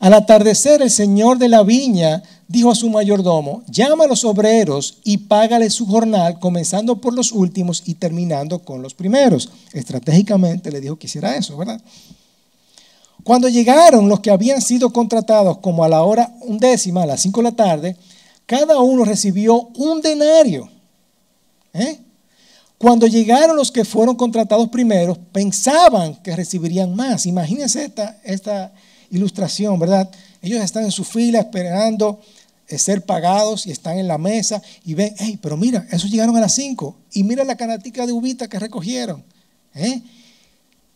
Al 0.00 0.14
atardecer, 0.14 0.82
el 0.82 0.90
señor 0.90 1.38
de 1.38 1.48
la 1.48 1.62
viña 1.62 2.22
dijo 2.48 2.70
a 2.70 2.74
su 2.74 2.90
mayordomo, 2.90 3.62
llama 3.68 4.04
a 4.04 4.06
los 4.08 4.24
obreros 4.24 4.98
y 5.04 5.18
págale 5.18 5.70
su 5.70 5.86
jornal, 5.86 6.38
comenzando 6.38 7.00
por 7.00 7.14
los 7.14 7.32
últimos 7.32 7.82
y 7.86 7.94
terminando 7.94 8.58
con 8.60 8.82
los 8.82 8.94
primeros. 8.94 9.50
Estratégicamente 9.72 10.70
le 10.70 10.80
dijo 10.80 10.96
que 10.96 11.06
hiciera 11.06 11.36
eso, 11.36 11.56
¿verdad? 11.56 11.80
Cuando 13.22 13.48
llegaron 13.48 14.08
los 14.08 14.20
que 14.20 14.30
habían 14.30 14.60
sido 14.60 14.92
contratados 14.92 15.58
como 15.58 15.82
a 15.82 15.88
la 15.88 16.02
hora 16.02 16.34
undécima, 16.42 17.02
a 17.02 17.06
las 17.06 17.22
cinco 17.22 17.40
de 17.40 17.44
la 17.44 17.56
tarde, 17.56 17.96
cada 18.46 18.78
uno 18.80 19.04
recibió 19.04 19.70
un 19.76 20.02
denario. 20.02 20.68
¿Eh? 21.72 21.98
Cuando 22.76 23.06
llegaron 23.06 23.56
los 23.56 23.72
que 23.72 23.84
fueron 23.84 24.14
contratados 24.16 24.68
primero, 24.68 25.16
pensaban 25.32 26.16
que 26.16 26.36
recibirían 26.36 26.94
más. 26.94 27.24
Imagínense 27.24 27.84
esta, 27.84 28.20
esta 28.24 28.72
ilustración, 29.10 29.78
¿verdad? 29.78 30.10
Ellos 30.44 30.62
están 30.62 30.84
en 30.84 30.90
su 30.90 31.04
fila 31.04 31.40
esperando 31.40 32.20
eh, 32.68 32.78
ser 32.78 33.00
pagados 33.00 33.66
y 33.66 33.70
están 33.70 33.96
en 33.98 34.06
la 34.06 34.18
mesa 34.18 34.60
y 34.84 34.92
ven, 34.92 35.14
hey, 35.18 35.38
pero 35.40 35.56
mira, 35.56 35.86
esos 35.90 36.10
llegaron 36.10 36.36
a 36.36 36.40
las 36.40 36.54
5 36.54 36.94
y 37.14 37.22
mira 37.22 37.44
la 37.44 37.56
canatica 37.56 38.04
de 38.04 38.12
uvita 38.12 38.46
que 38.46 38.58
recogieron. 38.58 39.24
¿eh? 39.74 40.02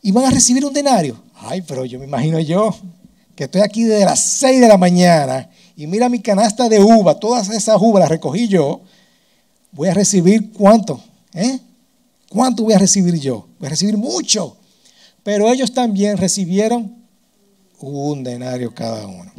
Y 0.02 0.12
van 0.12 0.26
a 0.26 0.30
recibir 0.30 0.66
un 0.66 0.72
denario. 0.74 1.22
Ay, 1.34 1.62
pero 1.62 1.86
yo 1.86 1.98
me 1.98 2.04
imagino 2.04 2.38
yo 2.40 2.76
que 3.34 3.44
estoy 3.44 3.62
aquí 3.62 3.84
desde 3.84 4.04
las 4.04 4.20
6 4.20 4.60
de 4.60 4.68
la 4.68 4.76
mañana 4.76 5.48
y 5.76 5.86
mira 5.86 6.10
mi 6.10 6.20
canasta 6.20 6.68
de 6.68 6.80
uva, 6.80 7.18
todas 7.18 7.48
esas 7.48 7.80
uvas 7.80 8.00
las 8.00 8.10
recogí 8.10 8.48
yo. 8.48 8.82
Voy 9.72 9.88
a 9.88 9.94
recibir 9.94 10.52
cuánto? 10.52 11.02
¿Eh? 11.32 11.58
¿Cuánto 12.28 12.64
voy 12.64 12.74
a 12.74 12.78
recibir 12.78 13.18
yo? 13.18 13.48
Voy 13.58 13.68
a 13.68 13.70
recibir 13.70 13.96
mucho. 13.96 14.58
Pero 15.22 15.50
ellos 15.50 15.72
también 15.72 16.18
recibieron 16.18 16.98
un 17.80 18.24
denario 18.24 18.74
cada 18.74 19.06
uno. 19.06 19.32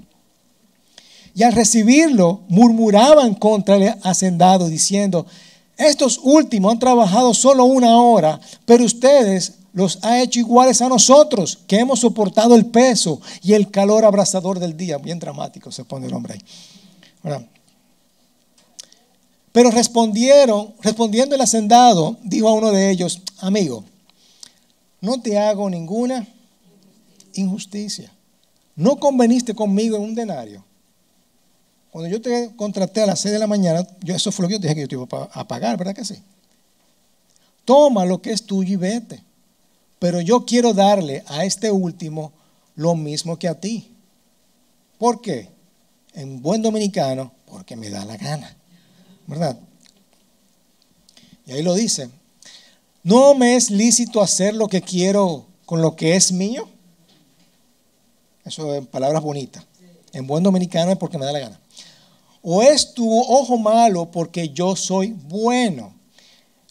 Y 1.36 1.44
al 1.44 1.54
recibirlo, 1.54 2.42
murmuraban 2.48 3.36
contra 3.36 3.76
el 3.76 3.96
hacendado 4.04 4.68
diciendo, 4.68 5.26
estos 5.78 6.20
últimos 6.22 6.74
han 6.74 6.80
trabajado 6.80 7.34
solo 7.34 7.64
una 7.64 7.98
hora, 7.98 8.40
pero 8.66 8.84
ustedes 8.84 9.54
los 9.72 10.00
ha 10.04 10.22
hecho 10.22 10.40
iguales 10.40 10.82
a 10.82 10.90
nosotros, 10.90 11.60
que 11.68 11.78
hemos 11.78 12.02
soportado 12.02 12.56
el 12.56 12.66
peso 12.66 13.22
y 13.42 13.54
el 13.54 13.72
calor 13.72 14.04
abrasador 14.04 14.60
del 14.60 14.76
día. 14.76 14.98
Bien 14.98 15.20
dramático 15.20 15.72
se 15.72 15.86
pone 15.86 16.08
el 16.08 16.14
hombre 16.14 16.34
ahí. 16.34 17.46
Pero 19.52 19.72
respondieron, 19.72 20.74
respondiendo 20.82 21.36
el 21.36 21.42
hacendado, 21.42 22.18
dijo 22.24 22.50
a 22.50 22.54
uno 22.54 22.72
de 22.72 22.90
ellos, 22.90 23.22
amigo, 23.40 23.84
no 25.02 25.22
te 25.22 25.38
hago 25.38 25.70
ninguna 25.70 26.28
injusticia. 27.34 28.12
No 28.80 28.98
conveniste 28.98 29.54
conmigo 29.54 29.98
en 29.98 30.04
un 30.04 30.16
denario. 30.16 30.64
Cuando 31.92 32.10
yo 32.10 32.22
te 32.22 32.56
contraté 32.56 33.02
a 33.02 33.08
las 33.08 33.20
6 33.20 33.34
de 33.34 33.40
la 33.40 33.46
mañana, 33.46 33.86
yo, 34.02 34.16
eso 34.16 34.32
fue 34.32 34.44
lo 34.44 34.48
que 34.48 34.54
yo 34.54 34.60
dije 34.60 34.74
que 34.74 34.82
yo 34.82 34.88
te 34.88 34.96
iba 34.96 35.30
a 35.34 35.46
pagar, 35.46 35.78
¿verdad 35.78 35.94
que 35.94 36.06
sí? 36.06 36.24
Toma 37.66 38.06
lo 38.06 38.22
que 38.22 38.32
es 38.32 38.46
tuyo 38.46 38.72
y 38.72 38.78
vete. 38.78 39.22
Pero 40.00 40.22
yo 40.22 40.46
quiero 40.46 40.74
darle 40.74 41.26
a 41.28 41.44
este 41.44 41.70
último 41.70 42.32
lo 42.78 42.96
mismo 42.96 43.38
que 43.38 43.50
a 43.50 43.60
ti. 43.60 43.92
¿Por 44.98 45.20
qué? 45.20 45.50
En 46.14 46.42
buen 46.42 46.62
dominicano, 46.62 47.34
porque 47.48 47.76
me 47.76 47.90
da 47.90 48.06
la 48.06 48.16
gana. 48.16 48.56
¿Verdad? 49.28 49.60
Y 51.46 51.52
ahí 51.52 51.64
lo 51.64 51.74
dice. 51.74 52.10
¿No 53.04 53.36
me 53.36 53.58
es 53.58 53.72
lícito 53.72 54.22
hacer 54.22 54.56
lo 54.56 54.70
que 54.70 54.82
quiero 54.82 55.48
con 55.66 55.82
lo 55.82 55.98
que 55.98 56.16
es 56.16 56.32
mío? 56.32 56.70
Eso 58.50 58.74
en 58.74 58.86
palabras 58.88 59.22
bonitas. 59.22 59.64
En 60.12 60.26
buen 60.26 60.44
dominicano 60.44 60.92
es 60.92 60.98
porque 60.98 61.20
me 61.20 61.26
da 61.26 61.32
la 61.32 61.40
gana. 61.40 61.60
¿O 62.42 62.64
es 62.64 62.94
tu 62.94 63.08
ojo 63.08 63.58
malo 63.60 64.10
porque 64.10 64.50
yo 64.50 64.76
soy 64.76 65.14
bueno? 65.28 65.94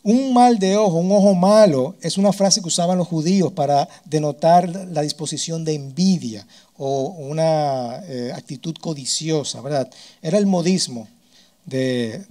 Un 0.02 0.32
mal 0.32 0.58
de 0.58 0.76
ojo, 0.76 0.96
un 0.96 1.12
ojo 1.12 1.34
malo, 1.34 1.94
es 2.00 2.18
una 2.18 2.32
frase 2.32 2.60
que 2.60 2.68
usaban 2.68 2.98
los 2.98 3.06
judíos 3.06 3.52
para 3.52 3.88
denotar 4.04 4.68
la 4.68 5.02
disposición 5.02 5.64
de 5.64 5.74
envidia 5.74 6.46
o 6.76 7.08
una 7.18 8.02
eh, 8.06 8.32
actitud 8.34 8.74
codiciosa, 8.80 9.60
¿verdad? 9.60 9.88
Era 10.20 10.38
el 10.38 10.46
modismo 10.46 11.06
de, 11.64 12.24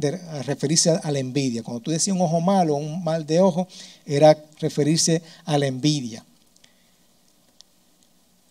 referirse 0.45 0.89
a, 0.89 1.11
la 1.11 1.19
envidia. 1.19 1.63
Cuando 1.63 1.81
tú 1.81 1.91
decías 1.91 2.15
un 2.15 2.21
ojo 2.21 2.41
malo, 2.41 2.75
un 2.75 3.03
mal 3.03 3.25
de 3.25 3.39
ojo, 3.39 3.67
era 4.05 4.37
referirse 4.59 5.21
a 5.45 5.57
la 5.57 5.67
envidia. 5.67 6.25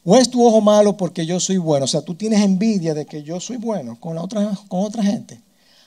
¿O 0.09 0.17
es 0.17 0.31
tu 0.31 0.47
ojo 0.47 0.61
malo 0.61 0.97
porque 0.97 1.27
yo 1.27 1.41
soy 1.41 1.57
bueno? 1.57 1.85
O 1.85 1.89
sea, 1.89 2.01
tú 2.01 2.15
tienes 2.15 2.41
envidia 2.41 2.95
de 2.95 3.07
que 3.07 3.25
yo 3.25 3.41
soy 3.41 3.57
bueno 3.57 3.99
con, 3.99 4.15
la 4.15 4.23
otra, 4.23 4.57
con 4.69 4.85
otra 4.85 5.03
gente. 5.03 5.41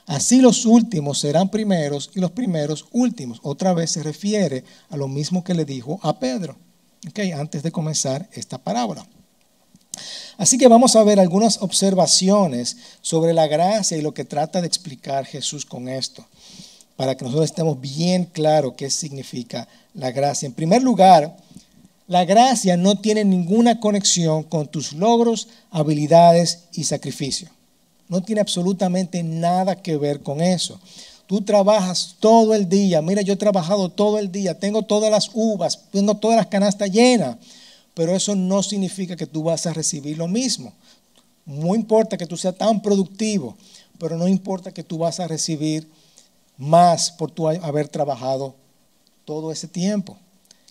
Así 0.04 0.42
los 0.42 0.66
últimos 0.66 1.18
serán 1.18 1.48
primeros 1.48 2.10
y 2.14 2.20
los 2.20 2.30
primeros 2.30 2.84
últimos. 2.92 3.40
Otra 3.42 3.72
vez 3.72 3.92
se 3.92 4.02
refiere 4.02 4.62
a 4.90 4.98
lo 4.98 5.08
mismo 5.08 5.42
que 5.42 5.54
le 5.54 5.64
dijo 5.64 5.98
a 6.02 6.18
Pedro, 6.18 6.56
okay, 7.08 7.32
antes 7.32 7.62
de 7.62 7.72
comenzar 7.72 8.28
esta 8.34 8.58
parábola. 8.58 9.06
Así 10.36 10.58
que 10.58 10.68
vamos 10.68 10.96
a 10.96 11.02
ver 11.02 11.18
algunas 11.18 11.62
observaciones 11.62 12.76
sobre 13.00 13.32
la 13.32 13.46
gracia 13.46 13.96
y 13.96 14.02
lo 14.02 14.12
que 14.12 14.26
trata 14.26 14.60
de 14.60 14.66
explicar 14.66 15.24
Jesús 15.24 15.64
con 15.64 15.88
esto, 15.88 16.26
para 16.94 17.16
que 17.16 17.24
nosotros 17.24 17.48
estemos 17.48 17.80
bien 17.80 18.26
claros 18.26 18.74
qué 18.76 18.90
significa 18.90 19.66
la 19.94 20.10
gracia. 20.10 20.46
En 20.46 20.52
primer 20.52 20.82
lugar, 20.82 21.34
la 22.10 22.24
gracia 22.24 22.76
no 22.76 22.96
tiene 22.98 23.24
ninguna 23.24 23.78
conexión 23.78 24.42
con 24.42 24.66
tus 24.66 24.94
logros, 24.94 25.46
habilidades 25.70 26.64
y 26.72 26.82
sacrificio. 26.82 27.48
No 28.08 28.20
tiene 28.20 28.40
absolutamente 28.40 29.22
nada 29.22 29.76
que 29.76 29.96
ver 29.96 30.20
con 30.20 30.40
eso. 30.40 30.80
Tú 31.28 31.42
trabajas 31.42 32.16
todo 32.18 32.52
el 32.56 32.68
día. 32.68 33.00
Mira, 33.00 33.22
yo 33.22 33.34
he 33.34 33.36
trabajado 33.36 33.90
todo 33.90 34.18
el 34.18 34.32
día. 34.32 34.58
Tengo 34.58 34.82
todas 34.82 35.08
las 35.08 35.30
uvas, 35.34 35.82
tengo 35.92 36.16
todas 36.16 36.36
las 36.36 36.48
canastas 36.48 36.90
llenas. 36.90 37.36
Pero 37.94 38.12
eso 38.16 38.34
no 38.34 38.64
significa 38.64 39.14
que 39.14 39.26
tú 39.26 39.44
vas 39.44 39.66
a 39.66 39.72
recibir 39.72 40.18
lo 40.18 40.26
mismo. 40.26 40.72
No 41.46 41.76
importa 41.76 42.16
que 42.16 42.26
tú 42.26 42.36
seas 42.36 42.58
tan 42.58 42.82
productivo, 42.82 43.56
pero 44.00 44.16
no 44.16 44.26
importa 44.26 44.72
que 44.72 44.82
tú 44.82 44.98
vas 44.98 45.20
a 45.20 45.28
recibir 45.28 45.88
más 46.58 47.12
por 47.12 47.30
tu 47.30 47.48
haber 47.48 47.86
trabajado 47.86 48.56
todo 49.24 49.52
ese 49.52 49.68
tiempo. 49.68 50.16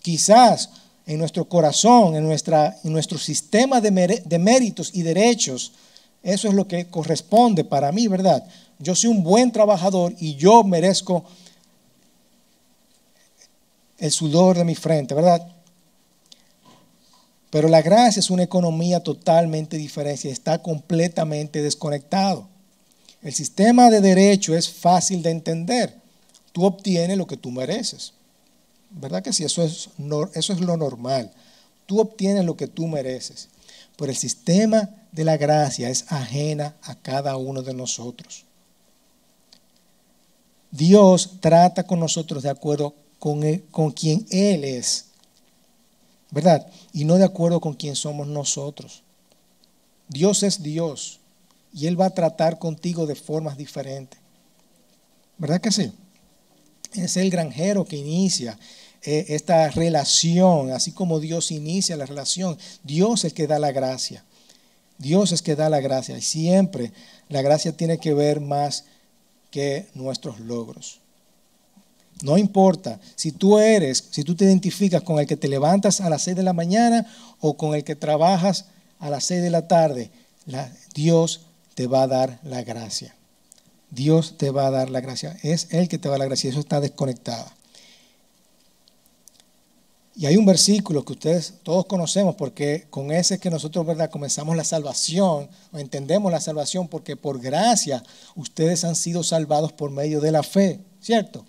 Quizás 0.02 0.68
en 1.06 1.18
nuestro 1.18 1.48
corazón, 1.48 2.14
en, 2.14 2.24
nuestra, 2.24 2.78
en 2.84 2.92
nuestro 2.92 3.18
sistema 3.18 3.80
de, 3.80 3.90
méritos 4.38 4.90
y 4.94 5.02
derechos, 5.02 5.72
eso 6.22 6.48
es 6.48 6.54
lo 6.54 6.68
que 6.68 6.86
corresponde 6.86 7.64
para 7.64 7.92
mí, 7.92 8.06
¿verdad? 8.08 8.46
Yo 8.78 8.94
soy 8.94 9.10
un 9.10 9.22
buen 9.22 9.52
trabajador 9.52 10.14
y 10.18 10.36
yo 10.36 10.62
merezco 10.64 11.24
el 13.98 14.10
sudor 14.10 14.56
de 14.56 14.64
mi 14.64 14.74
frente, 14.74 15.14
¿verdad? 15.14 15.46
Pero 17.50 17.68
la 17.68 17.82
gracia 17.82 18.20
es 18.20 18.30
una 18.30 18.44
economía 18.44 19.02
totalmente 19.02 19.76
diferente, 19.76 20.30
está 20.30 20.62
completamente 20.62 21.62
desconectado. 21.62 22.48
El 23.22 23.34
sistema 23.34 23.90
de 23.90 24.00
derecho 24.00 24.54
es 24.54 24.70
fácil 24.70 25.22
de 25.22 25.30
entender. 25.30 25.94
Tú 26.52 26.64
obtienes 26.64 27.18
lo 27.18 27.26
que 27.26 27.36
tú 27.36 27.50
mereces. 27.50 28.14
¿Verdad 28.90 29.22
que 29.22 29.32
sí? 29.32 29.44
Eso 29.44 29.62
es, 29.62 29.90
eso 30.34 30.52
es 30.52 30.60
lo 30.60 30.76
normal. 30.76 31.30
Tú 31.86 32.00
obtienes 32.00 32.44
lo 32.44 32.56
que 32.56 32.66
tú 32.66 32.86
mereces. 32.86 33.48
Pero 33.96 34.10
el 34.10 34.16
sistema 34.16 34.88
de 35.12 35.24
la 35.24 35.36
gracia 35.36 35.90
es 35.90 36.04
ajena 36.08 36.74
a 36.82 36.94
cada 36.94 37.36
uno 37.36 37.62
de 37.62 37.74
nosotros. 37.74 38.44
Dios 40.70 41.38
trata 41.40 41.84
con 41.84 42.00
nosotros 42.00 42.42
de 42.42 42.50
acuerdo 42.50 42.94
con, 43.18 43.42
con 43.70 43.90
quien 43.90 44.26
Él 44.30 44.64
es, 44.64 45.06
¿verdad? 46.30 46.66
Y 46.92 47.04
no 47.04 47.16
de 47.16 47.24
acuerdo 47.24 47.60
con 47.60 47.74
quien 47.74 47.96
somos 47.96 48.26
nosotros. 48.28 49.02
Dios 50.08 50.42
es 50.42 50.62
Dios 50.62 51.20
y 51.72 51.86
Él 51.86 52.00
va 52.00 52.06
a 52.06 52.14
tratar 52.14 52.58
contigo 52.58 53.06
de 53.06 53.14
formas 53.14 53.56
diferentes. 53.56 54.18
¿Verdad 55.38 55.60
que 55.60 55.72
sí? 55.72 55.92
Es 56.92 57.16
el 57.16 57.30
granjero 57.30 57.84
que 57.84 57.96
inicia 57.96 58.58
eh, 59.02 59.26
esta 59.28 59.70
relación, 59.70 60.72
así 60.72 60.92
como 60.92 61.20
Dios 61.20 61.50
inicia 61.50 61.96
la 61.96 62.06
relación. 62.06 62.58
Dios 62.84 63.20
es 63.20 63.24
el 63.26 63.34
que 63.34 63.46
da 63.46 63.58
la 63.58 63.72
gracia. 63.72 64.24
Dios 64.98 65.32
es 65.32 65.40
que 65.40 65.56
da 65.56 65.70
la 65.70 65.80
gracia 65.80 66.18
y 66.18 66.22
siempre 66.22 66.92
la 67.28 67.40
gracia 67.40 67.74
tiene 67.74 67.98
que 67.98 68.12
ver 68.12 68.40
más 68.40 68.84
que 69.50 69.86
nuestros 69.94 70.40
logros. 70.40 71.00
No 72.22 72.36
importa 72.36 73.00
si 73.16 73.32
tú 73.32 73.58
eres, 73.58 74.04
si 74.10 74.24
tú 74.24 74.34
te 74.34 74.44
identificas 74.44 75.02
con 75.02 75.18
el 75.18 75.26
que 75.26 75.38
te 75.38 75.48
levantas 75.48 76.02
a 76.02 76.10
las 76.10 76.22
6 76.22 76.36
de 76.36 76.42
la 76.42 76.52
mañana 76.52 77.06
o 77.40 77.56
con 77.56 77.74
el 77.74 77.82
que 77.82 77.96
trabajas 77.96 78.66
a 78.98 79.08
las 79.08 79.24
6 79.24 79.42
de 79.42 79.50
la 79.50 79.66
tarde, 79.68 80.10
Dios 80.94 81.46
te 81.74 81.86
va 81.86 82.02
a 82.02 82.06
dar 82.06 82.38
la 82.42 82.62
gracia. 82.62 83.14
Dios 83.90 84.36
te 84.36 84.50
va 84.50 84.66
a 84.66 84.70
dar 84.70 84.90
la 84.90 85.00
gracia. 85.00 85.36
Es 85.42 85.68
Él 85.70 85.88
que 85.88 85.98
te 85.98 86.08
va 86.08 86.16
a 86.16 86.18
dar 86.18 86.26
la 86.26 86.34
gracia. 86.34 86.50
Eso 86.50 86.60
está 86.60 86.80
desconectado. 86.80 87.46
Y 90.20 90.26
hay 90.26 90.36
un 90.36 90.44
versículo 90.44 91.02
que 91.02 91.14
ustedes 91.14 91.54
todos 91.62 91.86
conocemos 91.86 92.34
porque 92.34 92.86
con 92.90 93.10
ese 93.10 93.36
es 93.36 93.40
que 93.40 93.48
nosotros, 93.48 93.86
¿verdad? 93.86 94.10
Comenzamos 94.10 94.54
la 94.54 94.64
salvación 94.64 95.48
o 95.72 95.78
entendemos 95.78 96.30
la 96.30 96.42
salvación 96.42 96.88
porque 96.88 97.16
por 97.16 97.40
gracia 97.40 98.02
ustedes 98.36 98.84
han 98.84 98.96
sido 98.96 99.22
salvados 99.22 99.72
por 99.72 99.90
medio 99.90 100.20
de 100.20 100.30
la 100.30 100.42
fe, 100.42 100.78
¿cierto? 101.00 101.46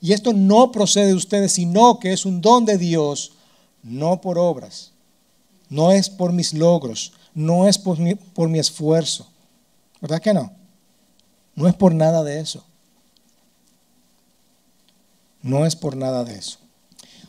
Y 0.00 0.14
esto 0.14 0.32
no 0.32 0.72
procede 0.72 1.08
de 1.08 1.14
ustedes, 1.14 1.52
sino 1.52 1.98
que 1.98 2.14
es 2.14 2.24
un 2.24 2.40
don 2.40 2.64
de 2.64 2.78
Dios, 2.78 3.32
no 3.82 4.22
por 4.22 4.38
obras, 4.38 4.92
no 5.68 5.92
es 5.92 6.08
por 6.08 6.32
mis 6.32 6.54
logros, 6.54 7.12
no 7.34 7.68
es 7.68 7.76
por 7.76 7.98
mi, 7.98 8.14
por 8.14 8.48
mi 8.48 8.58
esfuerzo. 8.58 9.26
¿Verdad 10.00 10.22
que 10.22 10.32
no? 10.32 10.50
No 11.54 11.68
es 11.68 11.74
por 11.74 11.94
nada 11.94 12.24
de 12.24 12.40
eso. 12.40 12.64
No 15.42 15.66
es 15.66 15.76
por 15.76 15.94
nada 15.94 16.24
de 16.24 16.38
eso. 16.38 16.63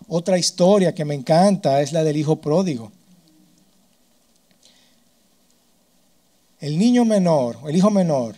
Otra 0.08 0.38
historia 0.38 0.94
que 0.94 1.06
me 1.06 1.16
encanta 1.16 1.82
es 1.82 1.92
la 1.92 2.04
del 2.04 2.18
hijo 2.18 2.36
pródigo. 2.38 2.92
El 6.60 6.78
niño 6.78 7.06
menor, 7.06 7.58
el 7.68 7.76
hijo 7.76 7.90
menor, 7.92 8.36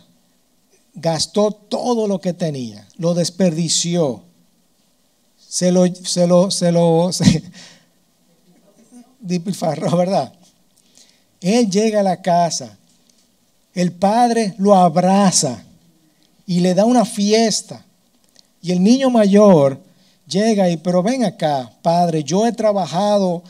gastó 0.94 1.52
todo 1.52 2.08
lo 2.08 2.20
que 2.20 2.34
tenía, 2.34 2.88
lo 2.98 3.14
desperdició, 3.14 4.24
se 5.38 5.72
lo, 5.72 5.86
se 5.94 6.28
lo, 6.28 6.52
se 6.52 6.72
lo, 6.72 7.12
se, 7.14 7.44
¿verdad? 9.96 10.34
Él 11.42 11.70
llega 11.70 12.00
a 12.00 12.04
la 12.04 12.22
casa, 12.22 12.78
el 13.74 13.92
padre 13.92 14.56
lo 14.58 14.76
abraza 14.76 15.64
y 16.48 16.62
le 16.62 16.74
da 16.74 16.86
una 16.86 17.06
fiesta. 17.06 17.86
Y 18.62 18.72
el 18.72 18.82
niño 18.82 19.10
mayor 19.10 19.80
llega 20.28 20.70
y, 20.70 20.78
pero 20.78 21.02
ven 21.02 21.24
acá, 21.24 21.72
padre, 21.82 22.24
yo 22.24 22.46
he 22.46 22.52
trabajado, 22.52 23.44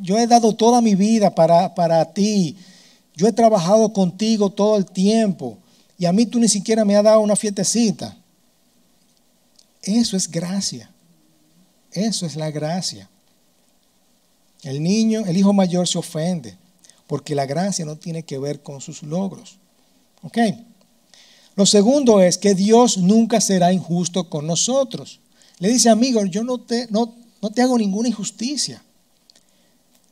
yo 0.00 0.18
he 0.18 0.26
dado 0.26 0.54
toda 0.54 0.80
mi 0.80 0.94
vida 0.94 1.34
para, 1.34 1.74
para 1.74 2.12
ti, 2.12 2.56
yo 3.14 3.26
he 3.26 3.32
trabajado 3.32 3.92
contigo 3.92 4.50
todo 4.50 4.76
el 4.76 4.86
tiempo 4.86 5.58
y 5.98 6.06
a 6.06 6.12
mí 6.12 6.26
tú 6.26 6.38
ni 6.38 6.48
siquiera 6.48 6.84
me 6.84 6.96
has 6.96 7.04
dado 7.04 7.20
una 7.20 7.36
fiestecita. 7.36 8.16
Eso 9.82 10.16
es 10.16 10.30
gracia. 10.30 10.90
Eso 11.92 12.26
es 12.26 12.36
la 12.36 12.50
gracia. 12.50 13.08
El 14.62 14.82
niño, 14.82 15.24
el 15.26 15.36
hijo 15.36 15.52
mayor 15.52 15.88
se 15.88 15.98
ofende 15.98 16.56
porque 17.06 17.34
la 17.34 17.46
gracia 17.46 17.84
no 17.84 17.96
tiene 17.96 18.22
que 18.22 18.38
ver 18.38 18.62
con 18.62 18.80
sus 18.80 19.02
logros. 19.02 19.58
¿Ok? 20.22 20.38
Lo 21.56 21.66
segundo 21.66 22.20
es 22.20 22.38
que 22.38 22.54
Dios 22.54 22.98
nunca 22.98 23.40
será 23.40 23.72
injusto 23.72 24.30
con 24.30 24.46
nosotros. 24.46 25.20
Le 25.60 25.68
dice, 25.68 25.88
amigo, 25.88 26.24
yo 26.24 26.42
no 26.42 26.58
te, 26.58 26.88
no, 26.90 27.14
no 27.40 27.50
te 27.50 27.62
hago 27.62 27.78
ninguna 27.78 28.08
injusticia. 28.08 28.82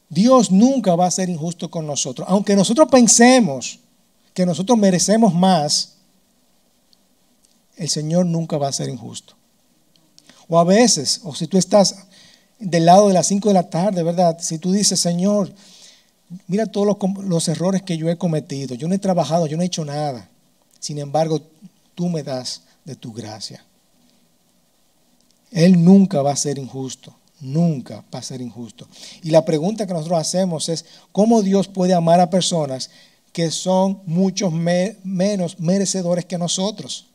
Dios 0.09 0.53
nunca 0.53 0.95
va 0.95 1.07
a 1.07 1.11
ser 1.11 1.29
injusto 1.29 1.69
con 1.71 1.87
nosotros. 1.87 2.29
Aunque 2.31 2.55
nosotros 2.55 2.89
pensemos 2.89 3.81
que 4.33 4.47
nosotros 4.47 4.79
merecemos 4.79 5.35
más, 5.35 5.95
el 7.77 7.89
Señor 7.89 8.27
nunca 8.27 8.57
va 8.57 8.69
a 8.69 8.73
ser 8.73 8.89
injusto. 8.89 9.35
O 10.47 10.61
a 10.61 10.65
veces, 10.65 11.21
o 11.25 11.35
si 11.35 11.49
tú 11.49 11.59
estás 11.59 12.07
del 12.61 12.87
lado 12.87 13.09
de 13.09 13.15
las 13.15 13.27
5 13.27 13.49
de 13.49 13.55
la 13.55 13.69
tarde, 13.69 14.05
¿verdad? 14.05 14.39
Si 14.41 14.59
tú 14.59 14.71
dices, 14.71 15.01
Señor, 15.01 15.53
Mira 16.47 16.67
todos 16.67 16.97
los, 17.25 17.49
errores 17.49 17.83
que 17.83 17.97
yo 17.97 18.09
he 18.11 18.19
cometido. 18.19 18.75
Yo 18.75 18.87
no 18.89 18.95
he 18.95 18.99
trabajado, 18.99 19.47
yo 19.47 19.57
no 19.57 19.63
he 19.63 19.67
hecho 19.67 19.85
nada. 19.85 20.29
Sin 20.79 20.99
embargo, 20.99 21.41
tú 21.95 22.09
me 22.09 22.23
das 22.23 22.63
de 22.85 22.95
tu 22.95 23.13
gracia. 23.13 23.65
Él 25.51 25.83
nunca 25.85 26.23
va 26.23 26.33
a 26.33 26.37
ser 26.37 26.59
injusto. 26.59 27.15
Nunca 27.41 28.05
va 28.13 28.19
a 28.19 28.23
ser 28.23 28.41
injusto. 28.41 28.89
Y 29.23 29.31
la 29.31 29.45
pregunta 29.45 29.87
que 29.87 29.93
nosotros 29.93 30.19
hacemos 30.19 30.69
es, 30.69 30.85
¿cómo 31.13 31.43
Dios 31.43 31.69
puede 31.69 31.95
amar 31.95 32.21
a 32.21 32.31
personas 32.31 32.91
que 33.33 33.51
son 33.51 34.03
muchos 34.07 34.53
menos 34.53 35.61
merecedores 35.61 36.25
que 36.25 36.37
nosotros? 36.37 37.07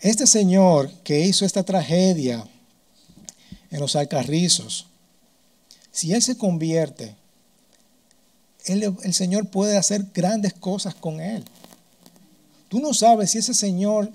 Este 0.00 0.26
señor 0.26 0.90
que 1.02 1.20
hizo 1.20 1.44
esta 1.44 1.64
tragedia 1.64 2.46
en 3.70 3.80
los 3.80 3.94
alcarrizos, 3.94 4.86
si 5.90 6.14
Él 6.14 6.22
se 6.22 6.38
convierte, 6.38 7.14
el 8.64 9.14
Señor 9.14 9.48
puede 9.48 9.76
hacer 9.76 10.06
grandes 10.14 10.54
cosas 10.54 10.94
con 10.94 11.20
Él. 11.20 11.44
Tú 12.68 12.80
no 12.80 12.92
sabes 12.94 13.30
si 13.30 13.38
ese 13.38 13.54
Señor 13.54 14.10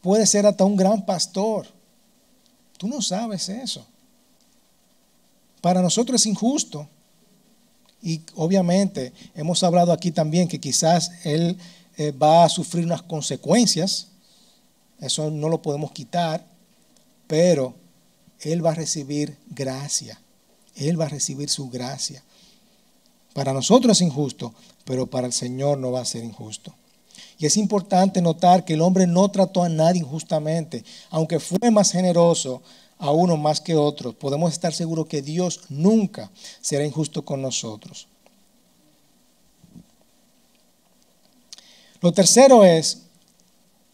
puede 0.00 0.26
ser 0.26 0.46
hasta 0.46 0.64
un 0.64 0.76
gran 0.76 1.04
pastor. 1.04 1.66
Tú 2.76 2.88
no 2.88 3.02
sabes 3.02 3.48
eso. 3.48 3.84
Para 5.60 5.82
nosotros 5.82 6.20
es 6.20 6.26
injusto. 6.26 6.88
Y 8.00 8.22
obviamente 8.36 9.12
hemos 9.34 9.62
hablado 9.62 9.92
aquí 9.92 10.12
también 10.12 10.46
que 10.46 10.60
quizás 10.60 11.10
Él 11.24 11.58
eh, 11.96 12.12
va 12.12 12.44
a 12.44 12.48
sufrir 12.48 12.84
unas 12.84 13.02
consecuencias. 13.02 14.08
Eso 15.00 15.30
no 15.30 15.48
lo 15.48 15.60
podemos 15.60 15.90
quitar. 15.92 16.46
Pero 17.26 17.74
Él 18.40 18.64
va 18.64 18.70
a 18.70 18.74
recibir 18.74 19.36
gracia. 19.50 20.20
Él 20.76 21.00
va 21.00 21.06
a 21.06 21.10
recibir 21.10 21.48
su 21.50 21.68
gracia. 21.68 22.22
Para 23.34 23.52
nosotros 23.52 23.96
es 23.96 24.06
injusto, 24.06 24.54
pero 24.84 25.06
para 25.06 25.26
el 25.26 25.32
Señor 25.32 25.78
no 25.78 25.92
va 25.92 26.00
a 26.00 26.04
ser 26.04 26.24
injusto. 26.24 26.74
Y 27.38 27.46
es 27.46 27.56
importante 27.56 28.20
notar 28.20 28.64
que 28.64 28.74
el 28.74 28.80
hombre 28.80 29.06
no 29.06 29.30
trató 29.30 29.62
a 29.62 29.68
nadie 29.68 30.00
injustamente, 30.00 30.84
aunque 31.10 31.38
fue 31.38 31.70
más 31.70 31.92
generoso 31.92 32.62
a 32.98 33.12
uno 33.12 33.36
más 33.36 33.60
que 33.60 33.76
otro. 33.76 34.12
Podemos 34.12 34.52
estar 34.52 34.74
seguros 34.74 35.06
que 35.06 35.22
Dios 35.22 35.60
nunca 35.68 36.30
será 36.60 36.84
injusto 36.84 37.24
con 37.24 37.40
nosotros. 37.40 38.08
Lo 42.00 42.12
tercero 42.12 42.64
es 42.64 43.02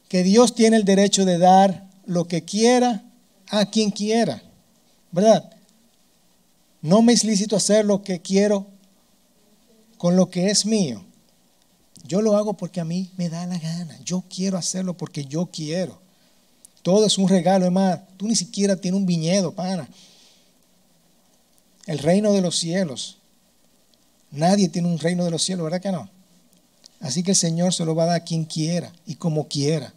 que 0.09 0.22
Dios 0.22 0.54
tiene 0.54 0.76
el 0.76 0.85
derecho 0.85 1.24
de 1.24 1.38
dar 1.38 1.88
lo 2.07 2.26
que 2.26 2.44
quiera 2.44 3.02
a 3.50 3.66
quien 3.66 3.90
quiera, 3.90 4.42
¿verdad? 5.11 5.50
No 6.80 7.02
me 7.02 7.12
es 7.12 7.24
lícito 7.24 7.57
hacer 7.57 7.85
lo 7.85 8.02
que 8.02 8.20
quiero 8.20 8.66
con 9.96 10.16
lo 10.16 10.28
que 10.28 10.50
es 10.50 10.66
mío. 10.66 11.04
Yo 12.04 12.20
lo 12.20 12.36
hago 12.36 12.54
porque 12.54 12.80
a 12.80 12.84
mí 12.84 13.10
me 13.16 13.28
da 13.28 13.46
la 13.46 13.58
gana. 13.58 13.98
Yo 14.04 14.22
quiero 14.28 14.58
hacerlo 14.58 14.96
porque 14.96 15.24
yo 15.24 15.46
quiero. 15.46 15.98
Todo 16.82 17.06
es 17.06 17.16
un 17.16 17.28
regalo, 17.28 17.70
más, 17.70 18.00
tú 18.18 18.28
ni 18.28 18.36
siquiera 18.36 18.76
tienes 18.76 19.00
un 19.00 19.06
viñedo, 19.06 19.52
pana. 19.52 19.88
El 21.86 21.98
reino 21.98 22.32
de 22.32 22.42
los 22.42 22.56
cielos. 22.56 23.16
Nadie 24.30 24.68
tiene 24.68 24.88
un 24.88 24.98
reino 24.98 25.24
de 25.24 25.30
los 25.30 25.42
cielos, 25.42 25.64
¿verdad 25.64 25.80
que 25.80 25.92
no? 25.92 26.10
Así 27.00 27.22
que 27.22 27.30
el 27.30 27.36
Señor 27.36 27.72
se 27.72 27.84
lo 27.84 27.94
va 27.94 28.04
a 28.04 28.06
dar 28.06 28.16
a 28.16 28.24
quien 28.24 28.44
quiera 28.44 28.92
y 29.06 29.14
como 29.14 29.48
quiera. 29.48 29.94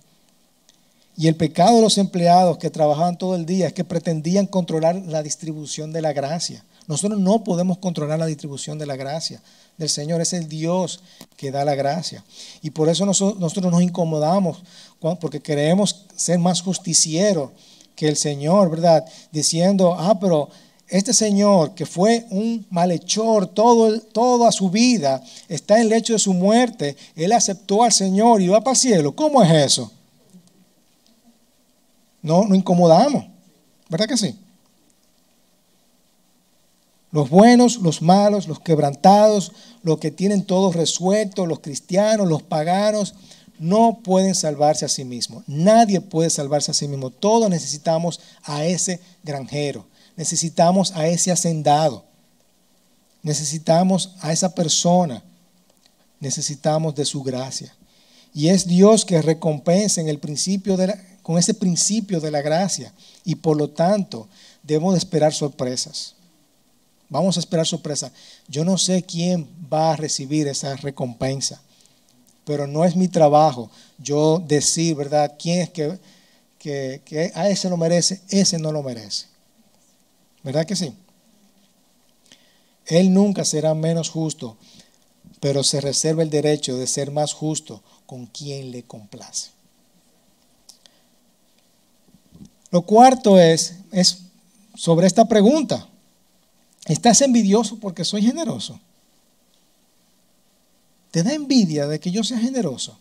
Y 1.18 1.28
el 1.28 1.36
pecado 1.36 1.78
de 1.78 1.82
los 1.82 1.98
empleados 1.98 2.58
que 2.58 2.70
trabajaban 2.70 3.18
todo 3.18 3.36
el 3.36 3.46
día 3.46 3.68
es 3.68 3.74
que 3.74 3.84
pretendían 3.84 4.46
controlar 4.46 4.96
la 4.96 5.24
distribución 5.24 5.92
de 5.92 6.02
la 6.02 6.14
gracia. 6.14 6.64
Nosotros 6.88 7.20
no 7.20 7.44
podemos 7.44 7.78
controlar 7.80 8.18
la 8.18 8.26
distribución 8.26 8.80
de 8.80 8.86
la 8.86 8.96
gracia 8.96 9.42
del 9.78 9.90
Señor. 9.90 10.22
Es 10.22 10.32
el 10.32 10.48
Dios 10.48 11.02
que 11.36 11.52
da 11.52 11.66
la 11.66 11.76
gracia. 11.76 12.24
Y 12.62 12.70
por 12.70 12.88
eso 12.88 13.06
nosotros, 13.06 13.72
nos 13.72 13.82
incomodamos, 13.82 14.64
porque 15.20 15.42
queremos 15.42 16.06
ser 16.16 16.40
más 16.40 16.62
justicieros 16.62 17.52
que 17.96 18.08
el 18.08 18.16
Señor, 18.16 18.70
¿verdad? 18.70 19.06
Diciendo, 19.32 19.96
ah, 20.00 20.18
pero 20.20 20.50
este 20.88 21.14
Señor 21.14 21.76
que 21.76 21.86
fue 21.86 22.26
un 22.30 22.66
malhechor 22.70 23.48
todo, 23.48 24.00
toda 24.00 24.54
su 24.54 24.70
vida, 24.70 25.22
está 25.50 25.76
en 25.76 25.82
el 25.82 25.90
lecho 25.90 26.14
de 26.14 26.20
su 26.20 26.34
muerte, 26.34 26.96
Él 27.18 27.34
aceptó 27.34 27.84
al 27.84 27.92
Señor 27.92 28.42
y 28.42 28.48
va 28.48 28.62
para 28.62 28.72
el 28.72 28.78
cielo. 28.78 29.14
¿Cómo 29.14 29.44
es 29.44 29.52
eso? 29.52 29.92
No, 32.22 32.46
nos 32.46 32.58
incomodamos, 32.58 33.26
¿verdad 33.90 34.08
que 34.08 34.18
sí? 34.18 34.36
Los 37.18 37.32
buenos, 37.32 37.78
los 37.78 38.04
malos, 38.04 38.48
los 38.48 38.60
quebrantados, 38.60 39.52
los 39.82 39.98
que 39.98 40.12
tienen 40.12 40.46
todo 40.46 40.72
resuelto, 40.72 41.48
los 41.48 41.62
cristianos, 41.62 42.28
los 42.28 42.44
paganos, 42.44 43.16
no 43.58 44.02
pueden 44.04 44.36
salvarse 44.36 44.86
a 44.86 44.88
sí 44.88 45.04
mismos. 45.04 45.44
Nadie 45.48 46.00
puede 46.00 46.30
salvarse 46.30 46.70
a 46.70 46.76
sí 46.76 46.88
mismo. 46.88 47.10
Todos 47.10 47.50
necesitamos 47.50 48.20
a 48.44 48.66
ese 48.66 49.00
granjero. 49.24 49.88
Necesitamos 50.16 50.92
a 50.92 51.08
ese 51.08 51.32
hacendado. 51.32 52.06
Necesitamos 53.24 54.14
a 54.20 54.32
esa 54.32 54.54
persona. 54.54 55.24
Necesitamos 56.20 56.94
de 56.94 57.06
su 57.06 57.24
gracia. 57.24 57.76
Y 58.32 58.50
es 58.50 58.68
Dios 58.68 59.06
que 59.06 59.24
recompensa 59.24 60.02
en 60.02 60.08
el 60.08 60.20
principio 60.20 60.78
de 60.78 60.94
con 61.24 61.40
ese 61.40 61.56
principio 61.56 62.20
de 62.20 62.30
la 62.30 62.44
gracia. 62.44 62.94
Y 63.26 63.38
por 63.38 63.58
lo 63.58 63.72
tanto, 63.72 64.30
debemos 64.62 64.94
de 64.94 65.00
esperar 65.00 65.34
sorpresas. 65.34 66.14
Vamos 67.10 67.38
a 67.38 67.40
esperar 67.40 67.66
sorpresa. 67.66 68.12
Yo 68.48 68.66
no 68.66 68.78
sé 68.78 69.04
quién 69.04 69.48
va 69.72 69.94
a 69.94 69.96
recibir 69.96 70.48
esa 70.48 70.76
recompensa, 70.76 71.62
pero 72.44 72.68
no 72.68 72.84
es 72.84 72.96
mi 72.96 73.08
trabajo 73.08 73.70
yo 73.98 74.40
decir, 74.46 74.96
¿verdad? 74.96 75.36
¿Quién 75.40 75.62
es 75.62 75.70
que, 75.70 76.00
que, 76.60 77.32
a 77.34 77.50
ese 77.50 77.70
lo 77.70 77.78
merece, 77.78 78.22
ese 78.30 78.60
no 78.60 78.72
lo 78.72 78.84
merece? 78.84 79.28
¿Verdad 80.44 80.66
que 80.66 80.76
sí? 80.76 80.94
Él 82.86 83.14
nunca 83.14 83.44
será 83.44 83.74
menos 83.74 84.10
justo, 84.10 84.58
pero 85.40 85.64
se 85.64 85.82
reserva 85.82 86.24
el 86.24 86.30
derecho 86.30 86.78
de 86.78 86.88
ser 86.88 87.12
más 87.12 87.34
justo 87.34 87.84
con 88.06 88.26
quien 88.28 88.72
le 88.72 88.84
complace. 88.84 89.50
Lo 92.70 92.82
cuarto 92.82 93.40
es, 93.40 93.76
es 93.92 94.20
sobre 94.76 95.08
esta 95.08 95.26
pregunta. 95.26 95.88
¿Estás 96.88 97.22
envidioso 97.22 97.78
porque 97.80 98.06
soy 98.06 98.22
generoso? 98.22 98.80
¿Te 101.12 101.22
da 101.22 101.34
envidia 101.34 101.86
de 101.86 102.00
que 102.00 102.12
yo 102.12 102.24
sea 102.24 102.40
generoso? 102.40 102.98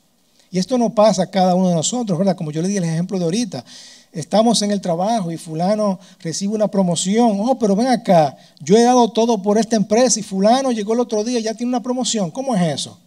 Y 0.51 0.59
esto 0.59 0.77
no 0.77 0.95
pasa 0.95 1.25
a 1.25 1.31
cada 1.31 1.55
uno 1.55 1.69
de 1.69 1.75
nosotros, 1.75 2.19
¿verdad? 2.19 2.37
Como 2.37 2.51
yo 2.51 2.63
le 2.63 2.69
di 2.69 2.77
el 2.77 2.85
ejemplo 2.85 3.19
de 3.19 3.25
ahorita. 3.25 3.65
Estamos 4.13 4.63
en 4.63 4.71
el 4.71 4.81
trabajo 4.81 5.31
y 5.31 5.37
fulano 5.37 6.01
recibe 6.21 6.55
una 6.55 6.69
promoción. 6.69 7.39
Oh, 7.41 7.59
pero 7.59 7.77
ven 7.77 7.89
acá, 7.89 8.37
yo 8.61 8.77
he 8.77 8.83
dado 8.83 9.11
todo 9.11 9.41
por 9.43 9.59
esta 9.59 9.77
empresa 9.77 10.19
y 10.19 10.23
fulano 10.23 10.73
llegó 10.73 10.95
el 10.95 11.01
otro 11.01 11.23
día 11.23 11.39
y 11.39 11.43
ya 11.43 11.55
tiene 11.55 11.71
una 11.71 11.83
promoción. 11.83 12.31
¿Cómo 12.31 12.57
es 12.57 12.63
eso? 12.63 12.99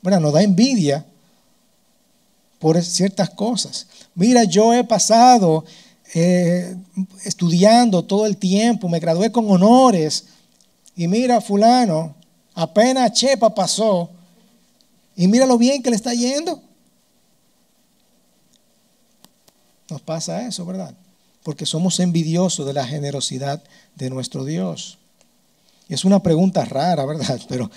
Bueno, 0.00 0.20
nos 0.20 0.32
da 0.32 0.42
envidia 0.42 1.04
por 2.58 2.80
ciertas 2.82 3.30
cosas. 3.30 3.86
Mira, 4.14 4.44
yo 4.44 4.72
he 4.72 4.84
pasado 4.84 5.64
eh, 6.14 6.76
estudiando 7.24 8.04
todo 8.04 8.26
el 8.26 8.36
tiempo, 8.36 8.88
me 8.88 9.00
gradué 9.00 9.32
con 9.32 9.50
honores 9.50 10.26
y 10.94 11.08
mira, 11.08 11.40
fulano, 11.40 12.14
apenas 12.54 13.12
Chepa 13.12 13.54
pasó 13.54 14.10
y 15.14 15.28
mira 15.28 15.46
lo 15.46 15.58
bien 15.58 15.82
que 15.82 15.90
le 15.90 15.96
está 15.96 16.14
yendo. 16.14 16.62
Nos 19.88 20.00
pasa 20.02 20.46
eso, 20.46 20.64
¿verdad? 20.64 20.94
Porque 21.42 21.66
somos 21.66 22.00
envidiosos 22.00 22.66
de 22.66 22.72
la 22.72 22.86
generosidad 22.86 23.62
de 23.94 24.10
nuestro 24.10 24.44
Dios. 24.44 24.98
Es 25.88 26.04
una 26.04 26.22
pregunta 26.22 26.64
rara, 26.64 27.04
¿verdad? 27.04 27.40
Pero, 27.48 27.70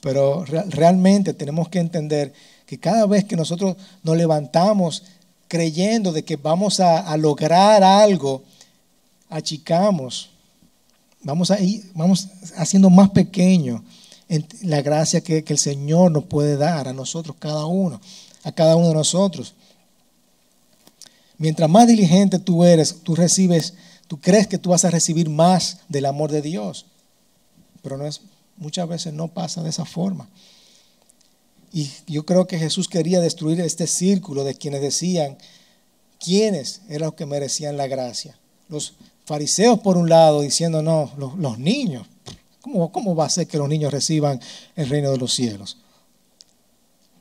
pero 0.00 0.44
realmente 0.44 1.32
tenemos 1.34 1.68
que 1.68 1.80
entender 1.80 2.32
que 2.66 2.78
cada 2.78 3.06
vez 3.06 3.24
que 3.24 3.34
nosotros 3.34 3.76
nos 4.04 4.16
levantamos 4.16 5.02
creyendo 5.48 6.12
de 6.12 6.24
que 6.24 6.36
vamos 6.36 6.80
a, 6.80 7.16
lograr 7.16 7.82
algo, 7.82 8.42
achicamos, 9.28 10.30
vamos, 11.22 11.50
a 11.50 11.60
ir, 11.60 11.90
vamos 11.94 12.28
haciendo 12.56 12.90
más 12.90 13.10
pequeño 13.10 13.84
la 14.62 14.82
gracia 14.82 15.20
que, 15.20 15.44
que 15.44 15.52
el 15.52 15.58
Señor 15.58 16.10
nos 16.10 16.24
puede 16.24 16.56
dar 16.56 16.88
a 16.88 16.92
nosotros, 16.92 17.36
cada 17.38 17.66
uno, 17.66 18.00
a 18.42 18.52
cada 18.52 18.76
uno 18.76 18.88
de 18.88 18.94
nosotros. 18.94 19.54
Mientras 21.38 21.68
más 21.68 21.86
diligente 21.86 22.38
tú 22.38 22.64
eres, 22.64 23.02
tú 23.02 23.14
recibes, 23.14 23.74
tú 24.08 24.18
crees 24.20 24.46
que 24.46 24.58
tú 24.58 24.70
vas 24.70 24.84
a 24.84 24.90
recibir 24.90 25.28
más 25.28 25.80
del 25.88 26.06
amor 26.06 26.30
de 26.30 26.42
Dios. 26.42 26.86
Pero 27.82 27.96
no 27.96 28.06
es, 28.06 28.22
muchas 28.56 28.88
veces 28.88 29.12
no 29.12 29.28
pasa 29.28 29.62
de 29.62 29.70
esa 29.70 29.84
forma. 29.84 30.28
Y 31.72 31.90
yo 32.06 32.24
creo 32.24 32.46
que 32.46 32.58
Jesús 32.58 32.88
quería 32.88 33.20
destruir 33.20 33.60
este 33.60 33.86
círculo 33.86 34.44
de 34.44 34.54
quienes 34.54 34.80
decían 34.80 35.36
quiénes 36.18 36.82
eran 36.88 37.06
los 37.06 37.14
que 37.14 37.26
merecían 37.26 37.76
la 37.76 37.86
gracia. 37.86 38.38
Los 38.68 38.94
fariseos 39.24 39.80
por 39.80 39.96
un 39.96 40.08
lado 40.08 40.40
diciendo, 40.40 40.82
no, 40.82 41.10
los, 41.16 41.58
niños. 41.58 42.06
¿Cómo, 42.60 42.90
¿Cómo, 42.90 43.14
va 43.14 43.26
a 43.26 43.30
ser 43.30 43.46
que 43.46 43.58
los 43.58 43.68
niños 43.68 43.92
reciban 43.92 44.40
el 44.74 44.88
reino 44.88 45.10
de 45.10 45.18
los 45.18 45.34
cielos? 45.34 45.78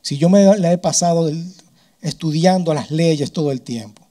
Si 0.02 0.18
yo 0.18 0.30
me 0.30 0.58
la 0.58 0.72
he 0.72 0.78
pasado 0.78 1.32
estudiando 2.02 2.74
las 2.74 2.92
leyes 2.92 3.32
todo 3.32 3.52
el 3.52 3.62
tiempo. 3.62 4.04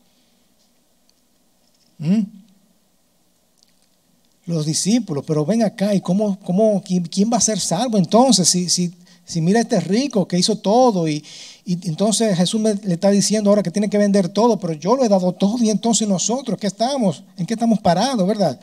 Los 4.47 4.67
discípulos, 4.67 5.25
pero 5.27 5.47
ven 5.47 5.63
acá, 5.63 5.95
¿y 5.95 6.01
cómo, 6.01 6.39
cómo, 6.41 6.83
quién, 6.83 7.31
va 7.33 7.39
a 7.39 7.41
ser 7.41 7.59
salvo 7.61 7.97
entonces? 7.97 8.49
Si, 8.49 8.93
si 9.25 9.41
mira 9.41 9.61
este 9.61 9.81
rico 9.81 10.27
que 10.29 10.39
hizo 10.39 10.59
todo 10.59 11.09
y, 11.09 11.25
entonces 11.67 12.37
Jesús 12.37 12.61
le 12.61 12.93
está 12.93 13.11
diciendo 13.11 13.49
ahora 13.49 13.63
que 13.63 13.71
tiene 13.71 13.89
que 13.89 13.97
vender 13.97 14.29
todo, 14.29 14.59
pero 14.59 14.75
yo 14.75 14.97
lo 14.97 15.05
he 15.05 15.09
dado 15.09 15.33
todo 15.33 15.63
y 15.65 15.71
entonces 15.71 16.07
nosotros, 16.07 16.59
¿qué 16.59 16.67
estamos? 16.67 17.25
¿En 17.39 17.47
qué 17.47 17.55
estamos 17.55 17.81
parados, 17.81 18.27
verdad? 18.27 18.61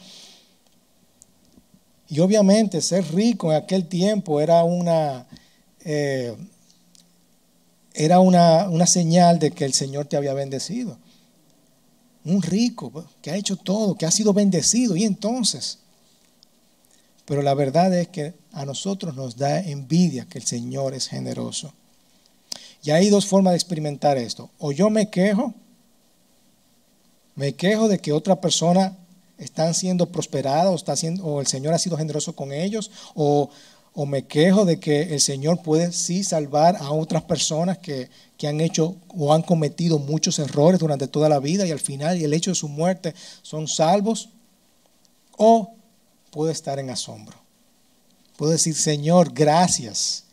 Y 2.08 2.20
obviamente 2.20 2.80
ser 2.82 3.04
rico 3.14 3.52
en 3.52 3.58
aquel 3.58 3.88
tiempo 3.88 4.40
era 4.40 4.64
una, 4.64 5.26
eh, 5.84 6.36
era 7.94 8.20
una, 8.20 8.70
una 8.70 8.86
señal 8.86 9.40
de 9.40 9.52
que 9.52 9.66
el 9.66 9.74
Señor 9.74 10.06
te 10.06 10.18
había 10.18 10.34
bendecido 10.34 10.98
un 12.24 12.42
rico 12.42 13.06
que 13.22 13.32
ha 13.32 13.36
hecho 13.36 13.56
todo, 13.56 13.96
que 13.96 14.06
ha 14.06 14.12
sido 14.12 14.34
bendecido. 14.34 14.96
Y 14.96 15.04
entonces, 15.04 15.80
pero 17.32 17.44
la 17.44 17.54
verdad 17.54 17.94
es 17.98 18.10
que 18.10 18.34
a 18.52 18.66
nosotros 18.66 19.16
nos 19.16 19.38
da 19.38 19.62
envidia 19.62 20.26
que 20.26 20.38
el 20.38 20.44
Señor 20.44 20.94
es 20.94 21.08
generoso. 21.08 21.72
Y 22.84 22.92
hay 22.92 23.10
dos 23.10 23.26
formas 23.26 23.54
de 23.54 23.56
experimentar 23.56 24.18
esto. 24.18 24.50
O 24.60 24.74
yo 24.74 24.90
me 24.90 25.10
quejo, 25.10 25.54
me 27.36 27.54
quejo 27.54 27.88
de 27.88 28.00
que 28.00 28.12
otra 28.12 28.42
persona 28.42 28.98
están 29.38 29.74
siendo 29.74 30.12
prosperada 30.12 30.72
o, 30.72 30.76
está 30.76 30.98
siendo, 30.98 31.24
o 31.24 31.40
el 31.40 31.48
Señor 31.48 31.74
ha 31.74 31.80
sido 31.80 31.96
generoso 31.96 32.36
con 32.36 32.52
ellos, 32.52 32.92
o, 33.16 33.50
o 33.94 34.06
me 34.06 34.24
quejo 34.28 34.66
de 34.66 34.82
que 34.82 35.14
el 35.14 35.22
Señor 35.22 35.62
puede 35.62 35.94
sí 35.94 36.26
salvar 36.26 36.76
a 36.82 36.92
otras 36.92 37.24
personas 37.24 37.78
que, 37.78 38.10
que 38.38 38.50
han 38.50 38.60
hecho 38.60 38.98
o 39.08 39.34
han 39.34 39.44
cometido 39.44 40.00
muchos 40.00 40.38
errores 40.38 40.82
durante 40.82 41.08
toda 41.08 41.30
la 41.30 41.40
vida 41.40 41.66
y 41.66 41.72
al 41.72 41.80
final 41.80 42.18
y 42.18 42.26
el 42.26 42.34
hecho 42.34 42.52
de 42.52 42.56
su 42.56 42.68
muerte 42.68 43.16
son 43.42 43.70
salvos, 43.70 44.28
o 45.38 45.76
puede 46.32 46.54
estar 46.54 46.80
en 46.80 46.90
asombro. 46.90 47.38
Puedo 48.38 48.54
decir, 48.54 48.74
Señor, 48.74 49.32
gracias, 49.34 50.24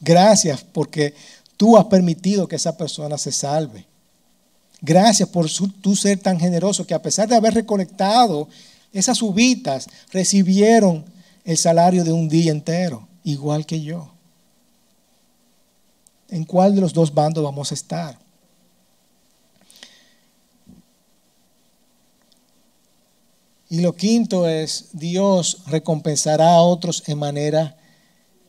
gracias 0.00 0.64
porque 0.64 1.14
tú 1.56 1.76
has 1.76 1.84
permitido 1.86 2.48
que 2.48 2.56
esa 2.56 2.76
persona 2.76 3.18
se 3.18 3.32
salve. 3.32 3.84
Gracias 4.80 5.28
por 5.28 5.48
su, 5.50 5.70
ser 5.94 6.18
tan 6.18 6.40
generoso 6.40 6.86
que 6.86 6.94
a 6.94 7.02
pesar 7.02 7.28
de 7.28 7.36
haber 7.36 7.52
recolectado 7.52 8.48
esas 8.92 9.20
uvitas, 9.20 9.86
recibieron 10.10 11.04
el 11.44 11.56
salario 11.56 12.02
de 12.02 12.12
un 12.12 12.28
día 12.28 12.50
entero, 12.50 13.06
igual 13.24 13.66
que 13.66 13.80
yo. 13.82 14.10
¿En 16.28 16.44
cuál 16.44 16.74
de 16.74 16.80
los 16.80 16.92
dos 16.92 17.12
bandos 17.12 17.44
vamos 17.44 17.70
a 17.70 17.74
estar? 17.74 18.18
Y 23.70 23.80
lo 23.82 23.94
quinto 23.94 24.48
es, 24.48 24.88
Dios 24.92 25.62
recompensará 25.68 26.54
a 26.54 26.60
otros 26.60 27.04
en 27.06 27.18
manera 27.18 27.76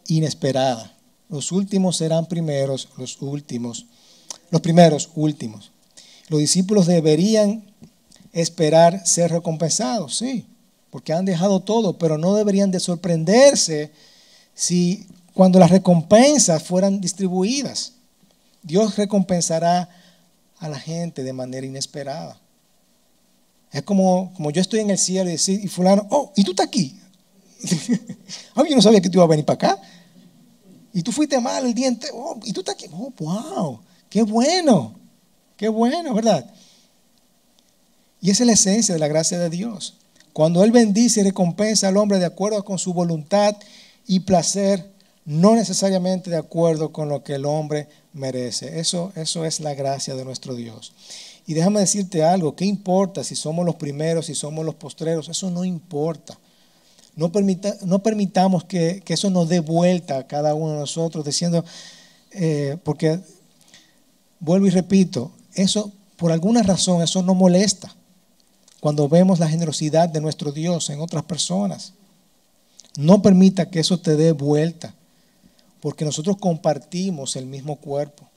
inesperada. 0.08 0.98
Los 1.30 1.52
últimos 1.52 1.98
serán 1.98 2.26
primeros, 2.26 2.90
los 2.98 3.22
últimos, 3.22 3.86
los 4.50 4.62
primeros 4.62 5.10
últimos. 5.14 5.72
Los 6.28 6.40
discípulos 6.40 6.88
deberían 6.88 7.72
esperar 8.34 9.06
ser 9.06 9.32
recompensados, 9.32 10.18
sí, 10.18 10.48
porque 10.90 11.14
han 11.14 11.26
dejado 11.26 11.60
todo, 11.60 12.00
pero 12.00 12.18
no 12.18 12.34
deberían 12.34 12.72
de 12.72 12.80
sorprenderse 12.80 13.92
si 14.56 15.08
cuando 15.36 15.60
las 15.60 15.70
recompensas 15.70 16.64
fueran 16.64 17.00
distribuidas. 17.00 17.94
Dios 18.64 18.96
recompensará 18.98 19.88
a 20.58 20.68
la 20.68 20.80
gente 20.80 21.24
de 21.24 21.34
manera 21.34 21.68
inesperada. 21.68 22.40
Es 23.72 23.84
como, 23.84 24.34
como 24.34 24.52
yo 24.52 24.62
estoy 24.62 24.82
en 24.82 24.90
el 24.90 24.98
cielo 24.98 25.30
y 25.30 25.34
decir, 25.34 25.64
y 25.64 25.68
fulano, 25.68 26.06
oh, 26.10 26.34
y 26.36 26.44
tú 26.44 26.52
estás 26.52 26.68
aquí. 26.68 27.00
oh, 28.56 28.66
yo 28.70 28.76
no 28.76 28.82
sabía 28.82 29.02
que 29.02 29.10
tú 29.10 29.18
ibas 29.18 29.26
a 29.26 29.30
venir 29.30 29.46
para 29.46 29.56
acá. 29.56 29.82
Y 30.94 31.04
tú 31.04 31.12
fuiste 31.12 31.40
mal 31.40 31.66
el 31.66 31.74
diente, 31.74 32.08
oh, 32.14 32.38
y 32.44 32.52
tú 32.52 32.62
estás 32.62 32.76
aquí. 32.76 32.88
Oh, 32.92 33.14
wow, 33.18 33.80
qué 34.10 34.24
bueno, 34.24 35.00
qué 35.56 35.70
bueno, 35.70 36.14
¿verdad? 36.14 36.52
Y 38.20 38.30
esa 38.30 38.44
es 38.44 38.48
la 38.48 38.54
esencia 38.54 38.94
de 38.94 39.00
la 39.00 39.08
gracia 39.08 39.40
de 39.40 39.50
Dios. 39.50 39.96
Cuando 40.34 40.64
Él 40.64 40.72
bendice 40.72 41.22
y 41.22 41.24
recompensa 41.24 41.88
al 41.88 41.98
hombre 41.98 42.20
de 42.20 42.26
acuerdo 42.26 42.64
con 42.64 42.78
su 42.78 42.94
voluntad 42.94 43.56
y 44.06 44.22
placer, 44.22 44.92
no 45.26 45.56
necesariamente 45.56 46.30
de 46.30 46.38
acuerdo 46.38 46.92
con 46.92 47.10
lo 47.10 47.24
que 47.24 47.36
el 47.36 47.46
hombre 47.46 47.88
merece. 48.14 48.80
Eso, 48.80 49.14
eso 49.16 49.46
es 49.46 49.60
la 49.60 49.74
gracia 49.74 50.16
de 50.16 50.26
nuestro 50.26 50.56
Dios. 50.56 50.94
Y 51.46 51.54
déjame 51.54 51.80
decirte 51.80 52.24
algo, 52.24 52.56
¿qué 52.56 52.66
importa 52.66 53.24
si 53.24 53.36
somos 53.36 53.66
los 53.66 53.76
primeros, 53.76 54.28
si 54.28 54.36
somos 54.36 54.66
los 54.66 54.76
postreros? 54.76 55.28
Eso 55.28 55.50
no 55.50 55.66
importa. 55.66 56.38
No, 57.16 57.32
permita, 57.32 57.76
no 57.84 58.02
permitamos 58.02 58.64
que, 58.64 59.04
eso 59.08 59.30
nos 59.30 59.50
dé 59.50 59.60
vuelta 59.60 60.18
a 60.18 60.28
cada 60.28 60.54
uno 60.54 60.74
de 60.74 60.80
nosotros, 60.80 61.26
diciendo, 61.26 61.66
eh, 62.32 62.78
porque, 62.84 63.20
vuelvo 64.40 64.68
y 64.68 64.70
repito, 64.70 65.32
eso, 65.54 65.92
por 66.16 66.32
alguna 66.32 66.64
razón, 66.64 67.02
eso 67.02 67.22
no 67.22 67.34
molesta 67.34 67.94
cuando 68.80 69.08
vemos 69.08 69.40
la 69.40 69.50
generosidad 69.50 70.10
de 70.10 70.22
nuestro 70.22 70.52
Dios 70.52 70.90
en 70.90 71.02
otras 71.02 71.24
personas. 71.24 71.94
No 72.98 73.22
permita 73.22 73.70
que 73.70 73.80
eso 73.80 74.00
te 74.00 74.16
dé 74.16 74.32
vuelta, 74.32 74.96
porque 75.82 76.06
nosotros 76.06 76.38
compartimos 76.38 77.36
el 77.36 77.46
mismo 77.46 77.76
cuerpo. 77.76 78.31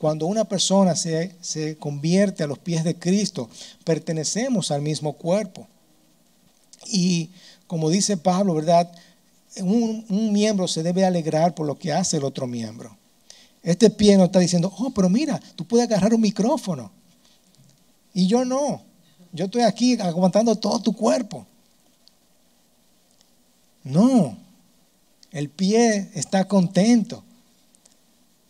Cuando 0.00 0.24
una 0.24 0.46
persona 0.46 0.96
se, 0.96 1.76
convierte 1.78 2.42
a 2.42 2.46
los 2.46 2.58
pies 2.58 2.84
de 2.84 2.98
Cristo, 2.98 3.50
pertenecemos 3.84 4.70
al 4.70 4.80
mismo 4.80 5.12
cuerpo. 5.12 5.68
Y 6.86 7.28
como 7.66 7.90
dice 7.90 8.16
Pablo, 8.16 8.54
¿verdad? 8.54 8.90
Un, 9.58 10.06
un, 10.08 10.32
miembro 10.32 10.66
se 10.68 10.82
debe 10.82 11.04
alegrar 11.04 11.54
por 11.54 11.66
lo 11.66 11.78
que 11.78 11.92
hace 11.92 12.16
el 12.16 12.24
otro 12.24 12.46
miembro. 12.46 12.96
Este 13.62 13.90
pie 13.90 14.16
no 14.16 14.24
está 14.24 14.38
diciendo, 14.38 14.72
oh, 14.78 14.88
pero 14.88 15.10
mira, 15.10 15.38
tú 15.54 15.66
puedes 15.66 15.86
agarrar 15.86 16.14
un 16.14 16.22
micrófono. 16.22 16.90
Y 18.14 18.26
yo 18.26 18.46
no. 18.46 18.80
Yo 19.32 19.44
estoy 19.44 19.60
aquí 19.60 20.00
aguantando 20.00 20.56
todo 20.56 20.80
tu 20.80 20.94
cuerpo. 20.94 21.46
No, 23.84 24.34
el 25.30 25.50
pie 25.50 26.10
está 26.14 26.48
contento 26.48 27.22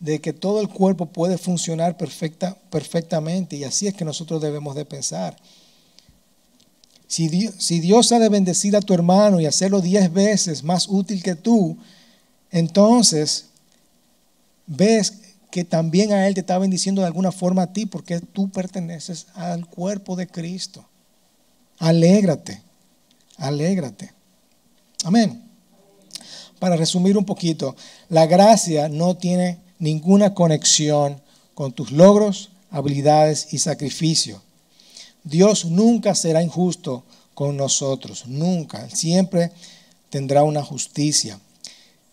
de 0.00 0.20
que 0.20 0.32
todo 0.32 0.60
el 0.62 0.68
cuerpo 0.68 1.06
puede 1.06 1.38
funcionar 1.38 1.96
perfecta, 1.96 2.56
perfectamente 2.70 3.56
y 3.56 3.64
así 3.64 3.86
es 3.86 3.94
que 3.94 4.04
nosotros 4.04 4.40
debemos 4.40 4.74
de 4.74 4.86
pensar. 4.86 5.36
Si 7.06 7.28
Dios, 7.28 7.54
si 7.58 7.80
Dios 7.80 8.10
ha 8.12 8.18
de 8.18 8.28
bendecir 8.28 8.74
a 8.76 8.80
tu 8.80 8.94
hermano 8.94 9.40
y 9.40 9.46
hacerlo 9.46 9.80
diez 9.80 10.12
veces 10.12 10.64
más 10.64 10.88
útil 10.88 11.22
que 11.22 11.34
tú, 11.34 11.76
entonces 12.50 13.46
ves 14.66 15.14
que 15.50 15.64
también 15.64 16.12
a 16.12 16.26
Él 16.26 16.34
te 16.34 16.40
está 16.40 16.58
bendiciendo 16.58 17.02
de 17.02 17.08
alguna 17.08 17.32
forma 17.32 17.62
a 17.62 17.72
ti 17.72 17.84
porque 17.84 18.20
tú 18.20 18.48
perteneces 18.50 19.26
al 19.34 19.66
cuerpo 19.66 20.16
de 20.16 20.28
Cristo. 20.28 20.86
Alégrate, 21.78 22.62
alégrate. 23.36 24.12
Amén. 25.04 25.42
Para 26.58 26.76
resumir 26.76 27.18
un 27.18 27.24
poquito, 27.24 27.74
la 28.08 28.26
gracia 28.26 28.88
no 28.88 29.16
tiene 29.16 29.58
ninguna 29.80 30.34
conexión 30.34 31.20
con 31.54 31.72
tus 31.72 31.90
logros, 31.90 32.50
habilidades 32.70 33.52
y 33.52 33.58
sacrificio. 33.58 34.40
Dios 35.24 35.64
nunca 35.64 36.14
será 36.14 36.42
injusto 36.42 37.02
con 37.34 37.56
nosotros, 37.56 38.26
nunca. 38.26 38.88
Siempre 38.90 39.50
tendrá 40.10 40.44
una 40.44 40.62
justicia. 40.62 41.40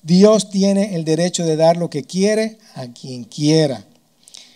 Dios 0.02 0.50
tiene 0.50 0.96
el 0.96 1.06
derecho 1.06 1.46
de 1.46 1.56
dar 1.56 1.78
lo 1.78 1.90
que 1.90 2.04
quiere 2.04 2.58
a 2.76 2.88
quien 2.88 3.24
quiera. 3.24 3.86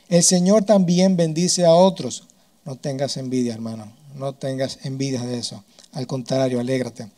El 0.09 0.23
Señor 0.23 0.63
también 0.63 1.15
bendice 1.15 1.65
a 1.65 1.73
otros. 1.73 2.23
No 2.65 2.75
tengas 2.75 3.17
envidia, 3.17 3.53
hermano. 3.53 3.91
No 4.15 4.33
tengas 4.33 4.79
envidia 4.83 5.21
de 5.21 5.37
eso. 5.37 5.63
Al 5.93 6.07
contrario, 6.07 6.59
alégrate. 6.59 7.09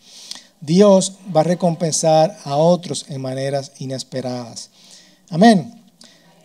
Dios 0.61 1.13
va 1.35 1.41
a 1.41 1.43
recompensar 1.43 2.37
a 2.43 2.55
otros 2.55 3.05
en 3.09 3.21
maneras 3.21 3.71
inesperadas. 3.79 4.69
Amén. 5.29 5.82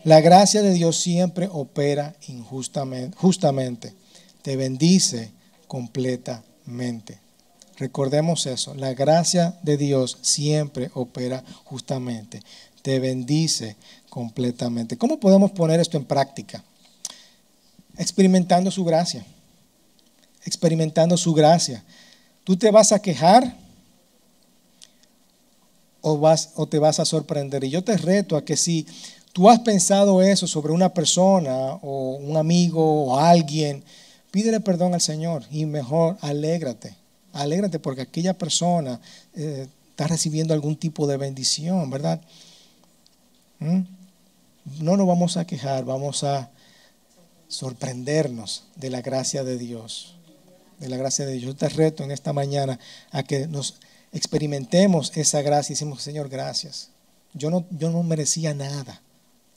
La 0.04 0.20
gracia 0.20 0.62
de 0.62 0.72
Dios 0.72 0.96
siempre 0.96 1.48
opera 1.50 2.14
injustamente, 2.28 3.16
justamente. 3.16 3.94
Te 4.42 4.56
bendice 4.56 5.32
completamente. 5.66 7.20
Recordemos 7.78 8.46
eso, 8.46 8.74
la 8.74 8.92
gracia 8.92 9.56
de 9.62 9.76
Dios 9.76 10.18
siempre 10.20 10.90
opera 10.94 11.44
justamente, 11.64 12.42
te 12.82 12.98
bendice 12.98 13.76
completamente. 14.10 14.98
¿Cómo 14.98 15.20
podemos 15.20 15.52
poner 15.52 15.78
esto 15.78 15.96
en 15.96 16.04
práctica? 16.04 16.64
Experimentando 17.96 18.72
su 18.72 18.84
gracia, 18.84 19.24
experimentando 20.44 21.16
su 21.16 21.32
gracia. 21.34 21.84
¿Tú 22.42 22.56
te 22.56 22.72
vas 22.72 22.90
a 22.90 23.00
quejar 23.00 23.56
o, 26.00 26.18
vas, 26.18 26.50
o 26.56 26.66
te 26.66 26.80
vas 26.80 26.98
a 26.98 27.04
sorprender? 27.04 27.62
Y 27.62 27.70
yo 27.70 27.84
te 27.84 27.96
reto 27.96 28.36
a 28.36 28.44
que 28.44 28.56
si 28.56 28.88
tú 29.38 29.48
has 29.48 29.60
pensado 29.60 30.20
eso 30.20 30.48
sobre 30.48 30.72
una 30.72 30.92
persona 30.92 31.78
o 31.80 32.16
un 32.16 32.36
amigo 32.36 33.04
o 33.04 33.20
alguien, 33.20 33.84
pídele 34.32 34.58
perdón 34.58 34.94
al 34.94 35.00
Señor 35.00 35.44
y 35.48 35.64
mejor 35.64 36.18
alégrate 36.22 36.96
alégrate 37.32 37.78
porque 37.78 38.02
aquella 38.02 38.36
persona 38.36 39.00
eh, 39.36 39.68
está 39.90 40.08
recibiendo 40.08 40.54
algún 40.54 40.74
tipo 40.74 41.06
de 41.06 41.16
bendición, 41.16 41.88
¿verdad? 41.88 42.20
¿Mm? 43.60 43.82
No 44.80 44.96
nos 44.96 45.06
vamos 45.06 45.36
a 45.36 45.46
quejar, 45.46 45.84
vamos 45.84 46.24
a 46.24 46.50
sorprendernos 47.46 48.64
de 48.74 48.90
la 48.90 49.02
gracia 49.02 49.44
de 49.44 49.56
Dios. 49.56 50.16
De 50.80 50.88
la 50.88 50.96
gracia 50.96 51.26
de 51.26 51.34
Dios. 51.34 51.44
Yo 51.44 51.54
te 51.54 51.68
reto 51.68 52.02
en 52.02 52.10
esta 52.10 52.32
mañana 52.32 52.80
a 53.12 53.22
que 53.22 53.46
nos 53.46 53.76
experimentemos 54.12 55.16
esa 55.16 55.42
gracia 55.42 55.72
y 55.72 55.74
decimos, 55.74 56.02
Señor, 56.02 56.28
gracias. 56.28 56.90
Yo 57.34 57.50
no, 57.50 57.66
yo 57.70 57.90
no 57.90 58.02
merecía 58.02 58.52
nada. 58.52 59.00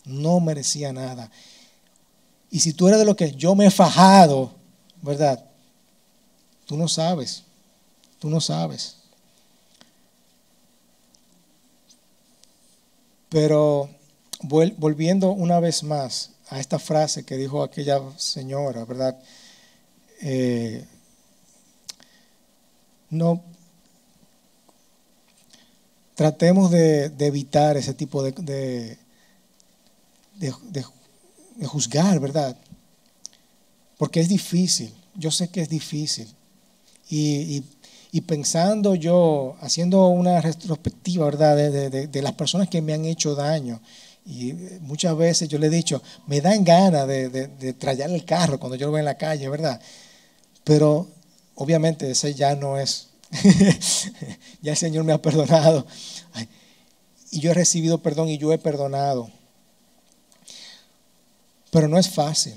No 0.05 0.39
merecía 0.39 0.91
nada. 0.91 1.29
Y 2.49 2.59
si 2.59 2.73
tú 2.73 2.87
eres 2.87 2.99
de 2.99 3.05
lo 3.05 3.15
que 3.15 3.31
yo 3.31 3.55
me 3.55 3.67
he 3.67 3.71
fajado, 3.71 4.53
¿verdad? 5.01 5.43
Tú 6.65 6.77
no 6.77 6.87
sabes. 6.87 7.43
Tú 8.19 8.29
no 8.29 8.41
sabes. 8.41 8.97
Pero 13.29 13.89
volviendo 14.43 15.31
una 15.31 15.59
vez 15.59 15.83
más 15.83 16.31
a 16.49 16.59
esta 16.59 16.79
frase 16.79 17.23
que 17.23 17.37
dijo 17.37 17.63
aquella 17.63 18.01
señora, 18.17 18.83
¿verdad? 18.83 19.17
Eh, 20.21 20.85
no 23.09 23.41
tratemos 26.15 26.71
de, 26.71 27.05
evitar 27.19 27.77
ese 27.77 27.93
tipo 27.93 28.21
de, 28.21 28.31
de, 28.33 28.97
juzgar, 31.63 32.19
¿verdad? 32.19 32.57
Porque 33.97 34.19
es 34.19 34.29
difícil, 34.29 34.93
yo 35.15 35.31
sé 35.31 35.49
que 35.49 35.61
es 35.61 35.69
difícil. 35.69 36.27
y 37.09 37.63
y 38.11 38.21
pensando 38.21 38.95
yo, 38.95 39.55
haciendo 39.61 40.07
una 40.07 40.41
retrospectiva, 40.41 41.25
¿verdad?, 41.25 41.55
de, 41.55 42.21
las 42.21 42.33
personas 42.33 42.67
que 42.67 42.81
me 42.81 42.93
han 42.93 43.05
hecho 43.05 43.35
daño. 43.35 43.81
Y 44.25 44.53
muchas 44.81 45.15
veces 45.15 45.47
yo 45.47 45.57
le 45.57 45.67
he 45.67 45.69
dicho, 45.69 46.01
me 46.27 46.41
dan 46.41 46.63
ganas 46.63 47.07
de, 47.07 47.29
de, 47.29 47.73
trayarle 47.73 48.17
el 48.17 48.25
carro 48.25 48.59
cuando 48.59 48.75
yo 48.75 48.87
lo 48.87 48.91
veo 48.91 48.99
en 48.99 49.05
la 49.05 49.17
calle, 49.17 49.47
¿verdad? 49.47 49.79
Pero 50.65 51.07
obviamente 51.55 52.11
ese 52.11 52.33
ya 52.33 52.53
no 52.53 52.77
es, 52.77 53.07
ya 54.61 54.71
el 54.71 54.77
Señor 54.77 55.05
me 55.05 55.13
ha 55.13 55.21
perdonado. 55.21 55.87
y 57.31 57.39
yo 57.39 57.51
he 57.51 57.53
recibido 57.53 57.99
perdón 57.99 58.27
y 58.27 58.37
yo 58.37 58.51
he 58.51 58.57
perdonado. 58.57 59.29
Pero 61.71 61.87
no 61.87 61.97
es 61.97 62.09
fácil. 62.09 62.53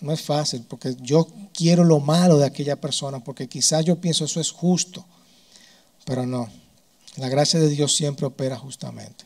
No 0.00 0.12
es 0.12 0.22
fácil 0.22 0.64
porque 0.68 0.96
yo 1.00 1.26
quiero 1.52 1.84
lo 1.84 2.00
malo 2.00 2.38
de 2.38 2.46
aquella 2.46 2.76
persona 2.76 3.22
porque 3.22 3.48
quizás 3.48 3.84
yo 3.84 4.00
pienso 4.00 4.24
eso 4.24 4.40
es 4.40 4.50
justo, 4.50 5.04
pero 6.04 6.26
no. 6.26 6.48
La 7.16 7.28
gracia 7.28 7.58
de 7.58 7.68
Dios 7.68 7.96
siempre 7.96 8.26
opera 8.26 8.56
justamente. 8.56 9.24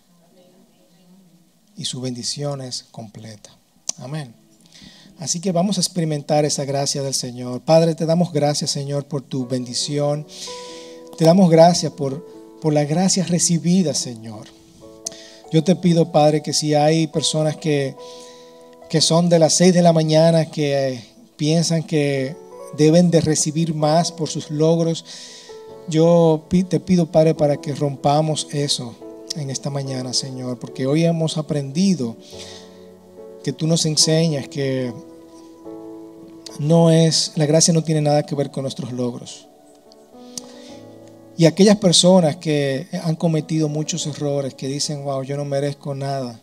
Y 1.76 1.84
su 1.84 2.00
bendición 2.00 2.60
es 2.60 2.84
completa. 2.90 3.50
Amén. 3.98 4.34
Así 5.18 5.40
que 5.40 5.52
vamos 5.52 5.76
a 5.76 5.80
experimentar 5.80 6.44
esa 6.44 6.64
gracia 6.64 7.02
del 7.02 7.14
Señor. 7.14 7.60
Padre, 7.62 7.94
te 7.94 8.06
damos 8.06 8.32
gracias, 8.32 8.70
Señor, 8.70 9.06
por 9.06 9.22
tu 9.22 9.46
bendición. 9.46 10.26
Te 11.18 11.24
damos 11.24 11.50
gracias 11.50 11.92
por, 11.92 12.24
por 12.62 12.72
la 12.72 12.84
gracia 12.84 13.24
recibida, 13.24 13.92
Señor. 13.92 14.48
Yo 15.52 15.64
te 15.64 15.74
pido, 15.74 16.12
Padre, 16.12 16.42
que 16.42 16.52
si 16.52 16.74
hay 16.74 17.08
personas 17.08 17.56
que 17.56 17.96
que 18.90 19.00
son 19.00 19.28
de 19.28 19.38
las 19.38 19.54
6 19.54 19.72
de 19.72 19.82
la 19.82 19.92
mañana, 19.92 20.50
que 20.50 21.00
piensan 21.36 21.84
que 21.84 22.34
deben 22.76 23.10
de 23.12 23.20
recibir 23.20 23.72
más 23.72 24.10
por 24.10 24.28
sus 24.28 24.50
logros. 24.50 25.04
Yo 25.88 26.44
te 26.68 26.80
pido, 26.80 27.06
Padre, 27.06 27.34
para 27.34 27.56
que 27.56 27.72
rompamos 27.72 28.48
eso 28.50 28.96
en 29.36 29.48
esta 29.48 29.70
mañana, 29.70 30.12
Señor, 30.12 30.58
porque 30.58 30.88
hoy 30.88 31.04
hemos 31.04 31.38
aprendido 31.38 32.16
que 33.44 33.52
tú 33.52 33.68
nos 33.68 33.86
enseñas 33.86 34.48
que 34.48 34.92
no 36.58 36.90
es, 36.90 37.32
la 37.36 37.46
gracia 37.46 37.72
no 37.72 37.84
tiene 37.84 38.00
nada 38.00 38.24
que 38.24 38.34
ver 38.34 38.50
con 38.50 38.62
nuestros 38.62 38.90
logros. 38.90 39.46
Y 41.36 41.46
aquellas 41.46 41.76
personas 41.76 42.36
que 42.36 42.88
han 43.04 43.14
cometido 43.14 43.68
muchos 43.68 44.06
errores, 44.08 44.54
que 44.54 44.66
dicen, 44.66 45.04
wow, 45.04 45.22
yo 45.22 45.36
no 45.36 45.44
merezco 45.44 45.94
nada, 45.94 46.42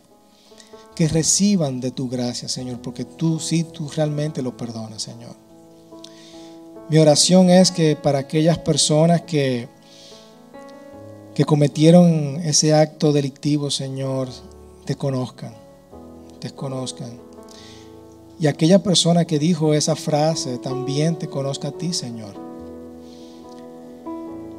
que 0.98 1.06
reciban 1.06 1.80
de 1.80 1.92
tu 1.92 2.08
gracia, 2.08 2.48
Señor, 2.48 2.82
porque 2.82 3.04
tú 3.04 3.38
sí, 3.38 3.62
tú 3.62 3.88
realmente 3.88 4.42
lo 4.42 4.56
perdonas, 4.56 5.00
Señor. 5.00 5.36
Mi 6.88 6.98
oración 6.98 7.50
es 7.50 7.70
que 7.70 7.94
para 7.94 8.18
aquellas 8.18 8.58
personas 8.58 9.22
que, 9.22 9.68
que 11.36 11.44
cometieron 11.44 12.40
ese 12.42 12.74
acto 12.74 13.12
delictivo, 13.12 13.70
Señor, 13.70 14.28
te 14.86 14.96
conozcan, 14.96 15.54
te 16.40 16.50
conozcan. 16.50 17.20
Y 18.40 18.48
aquella 18.48 18.82
persona 18.82 19.24
que 19.24 19.38
dijo 19.38 19.74
esa 19.74 19.94
frase 19.94 20.58
también 20.58 21.16
te 21.16 21.28
conozca 21.28 21.68
a 21.68 21.78
ti, 21.78 21.92
Señor. 21.92 22.34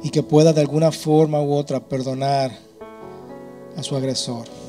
Y 0.02 0.08
que 0.08 0.22
pueda 0.22 0.54
de 0.54 0.62
alguna 0.62 0.90
forma 0.90 1.42
u 1.42 1.52
otra 1.52 1.80
perdonar 1.80 2.50
a 3.76 3.82
su 3.82 3.94
agresor. 3.94 4.59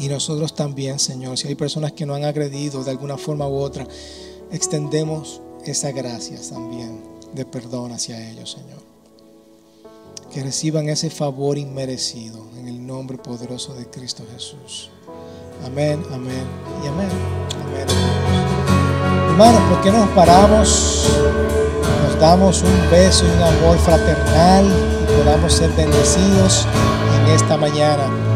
Y 0.00 0.08
nosotros 0.08 0.54
también, 0.54 0.98
Señor, 0.98 1.36
si 1.36 1.48
hay 1.48 1.54
personas 1.54 1.92
que 1.92 2.06
nos 2.06 2.16
han 2.16 2.24
agredido 2.24 2.82
de 2.82 2.90
alguna 2.90 3.18
forma 3.18 3.46
u 3.46 3.56
otra, 3.56 3.86
extendemos 4.50 5.40
esa 5.64 5.92
gracia 5.92 6.38
también 6.48 7.00
de 7.34 7.44
perdón 7.44 7.92
hacia 7.92 8.30
ellos, 8.30 8.50
Señor. 8.50 8.80
Que 10.32 10.42
reciban 10.42 10.88
ese 10.88 11.10
favor 11.10 11.58
inmerecido 11.58 12.44
en 12.58 12.68
el 12.68 12.86
nombre 12.86 13.18
poderoso 13.18 13.74
de 13.74 13.86
Cristo 13.86 14.24
Jesús. 14.32 14.90
Amén, 15.64 16.02
amén 16.12 16.46
y 16.82 16.86
amén. 16.88 17.08
Amén. 17.66 17.86
Hermanos, 19.30 19.62
¿por 19.70 19.82
qué 19.82 19.92
nos 19.92 20.08
paramos? 20.10 21.06
damos 22.20 22.62
un 22.62 22.90
beso 22.90 23.24
y 23.24 23.30
un 23.30 23.42
amor 23.42 23.78
fraternal 23.78 24.66
y 24.66 25.22
podamos 25.22 25.54
ser 25.54 25.70
bendecidos 25.70 26.66
en 27.16 27.32
esta 27.32 27.56
mañana. 27.56 28.29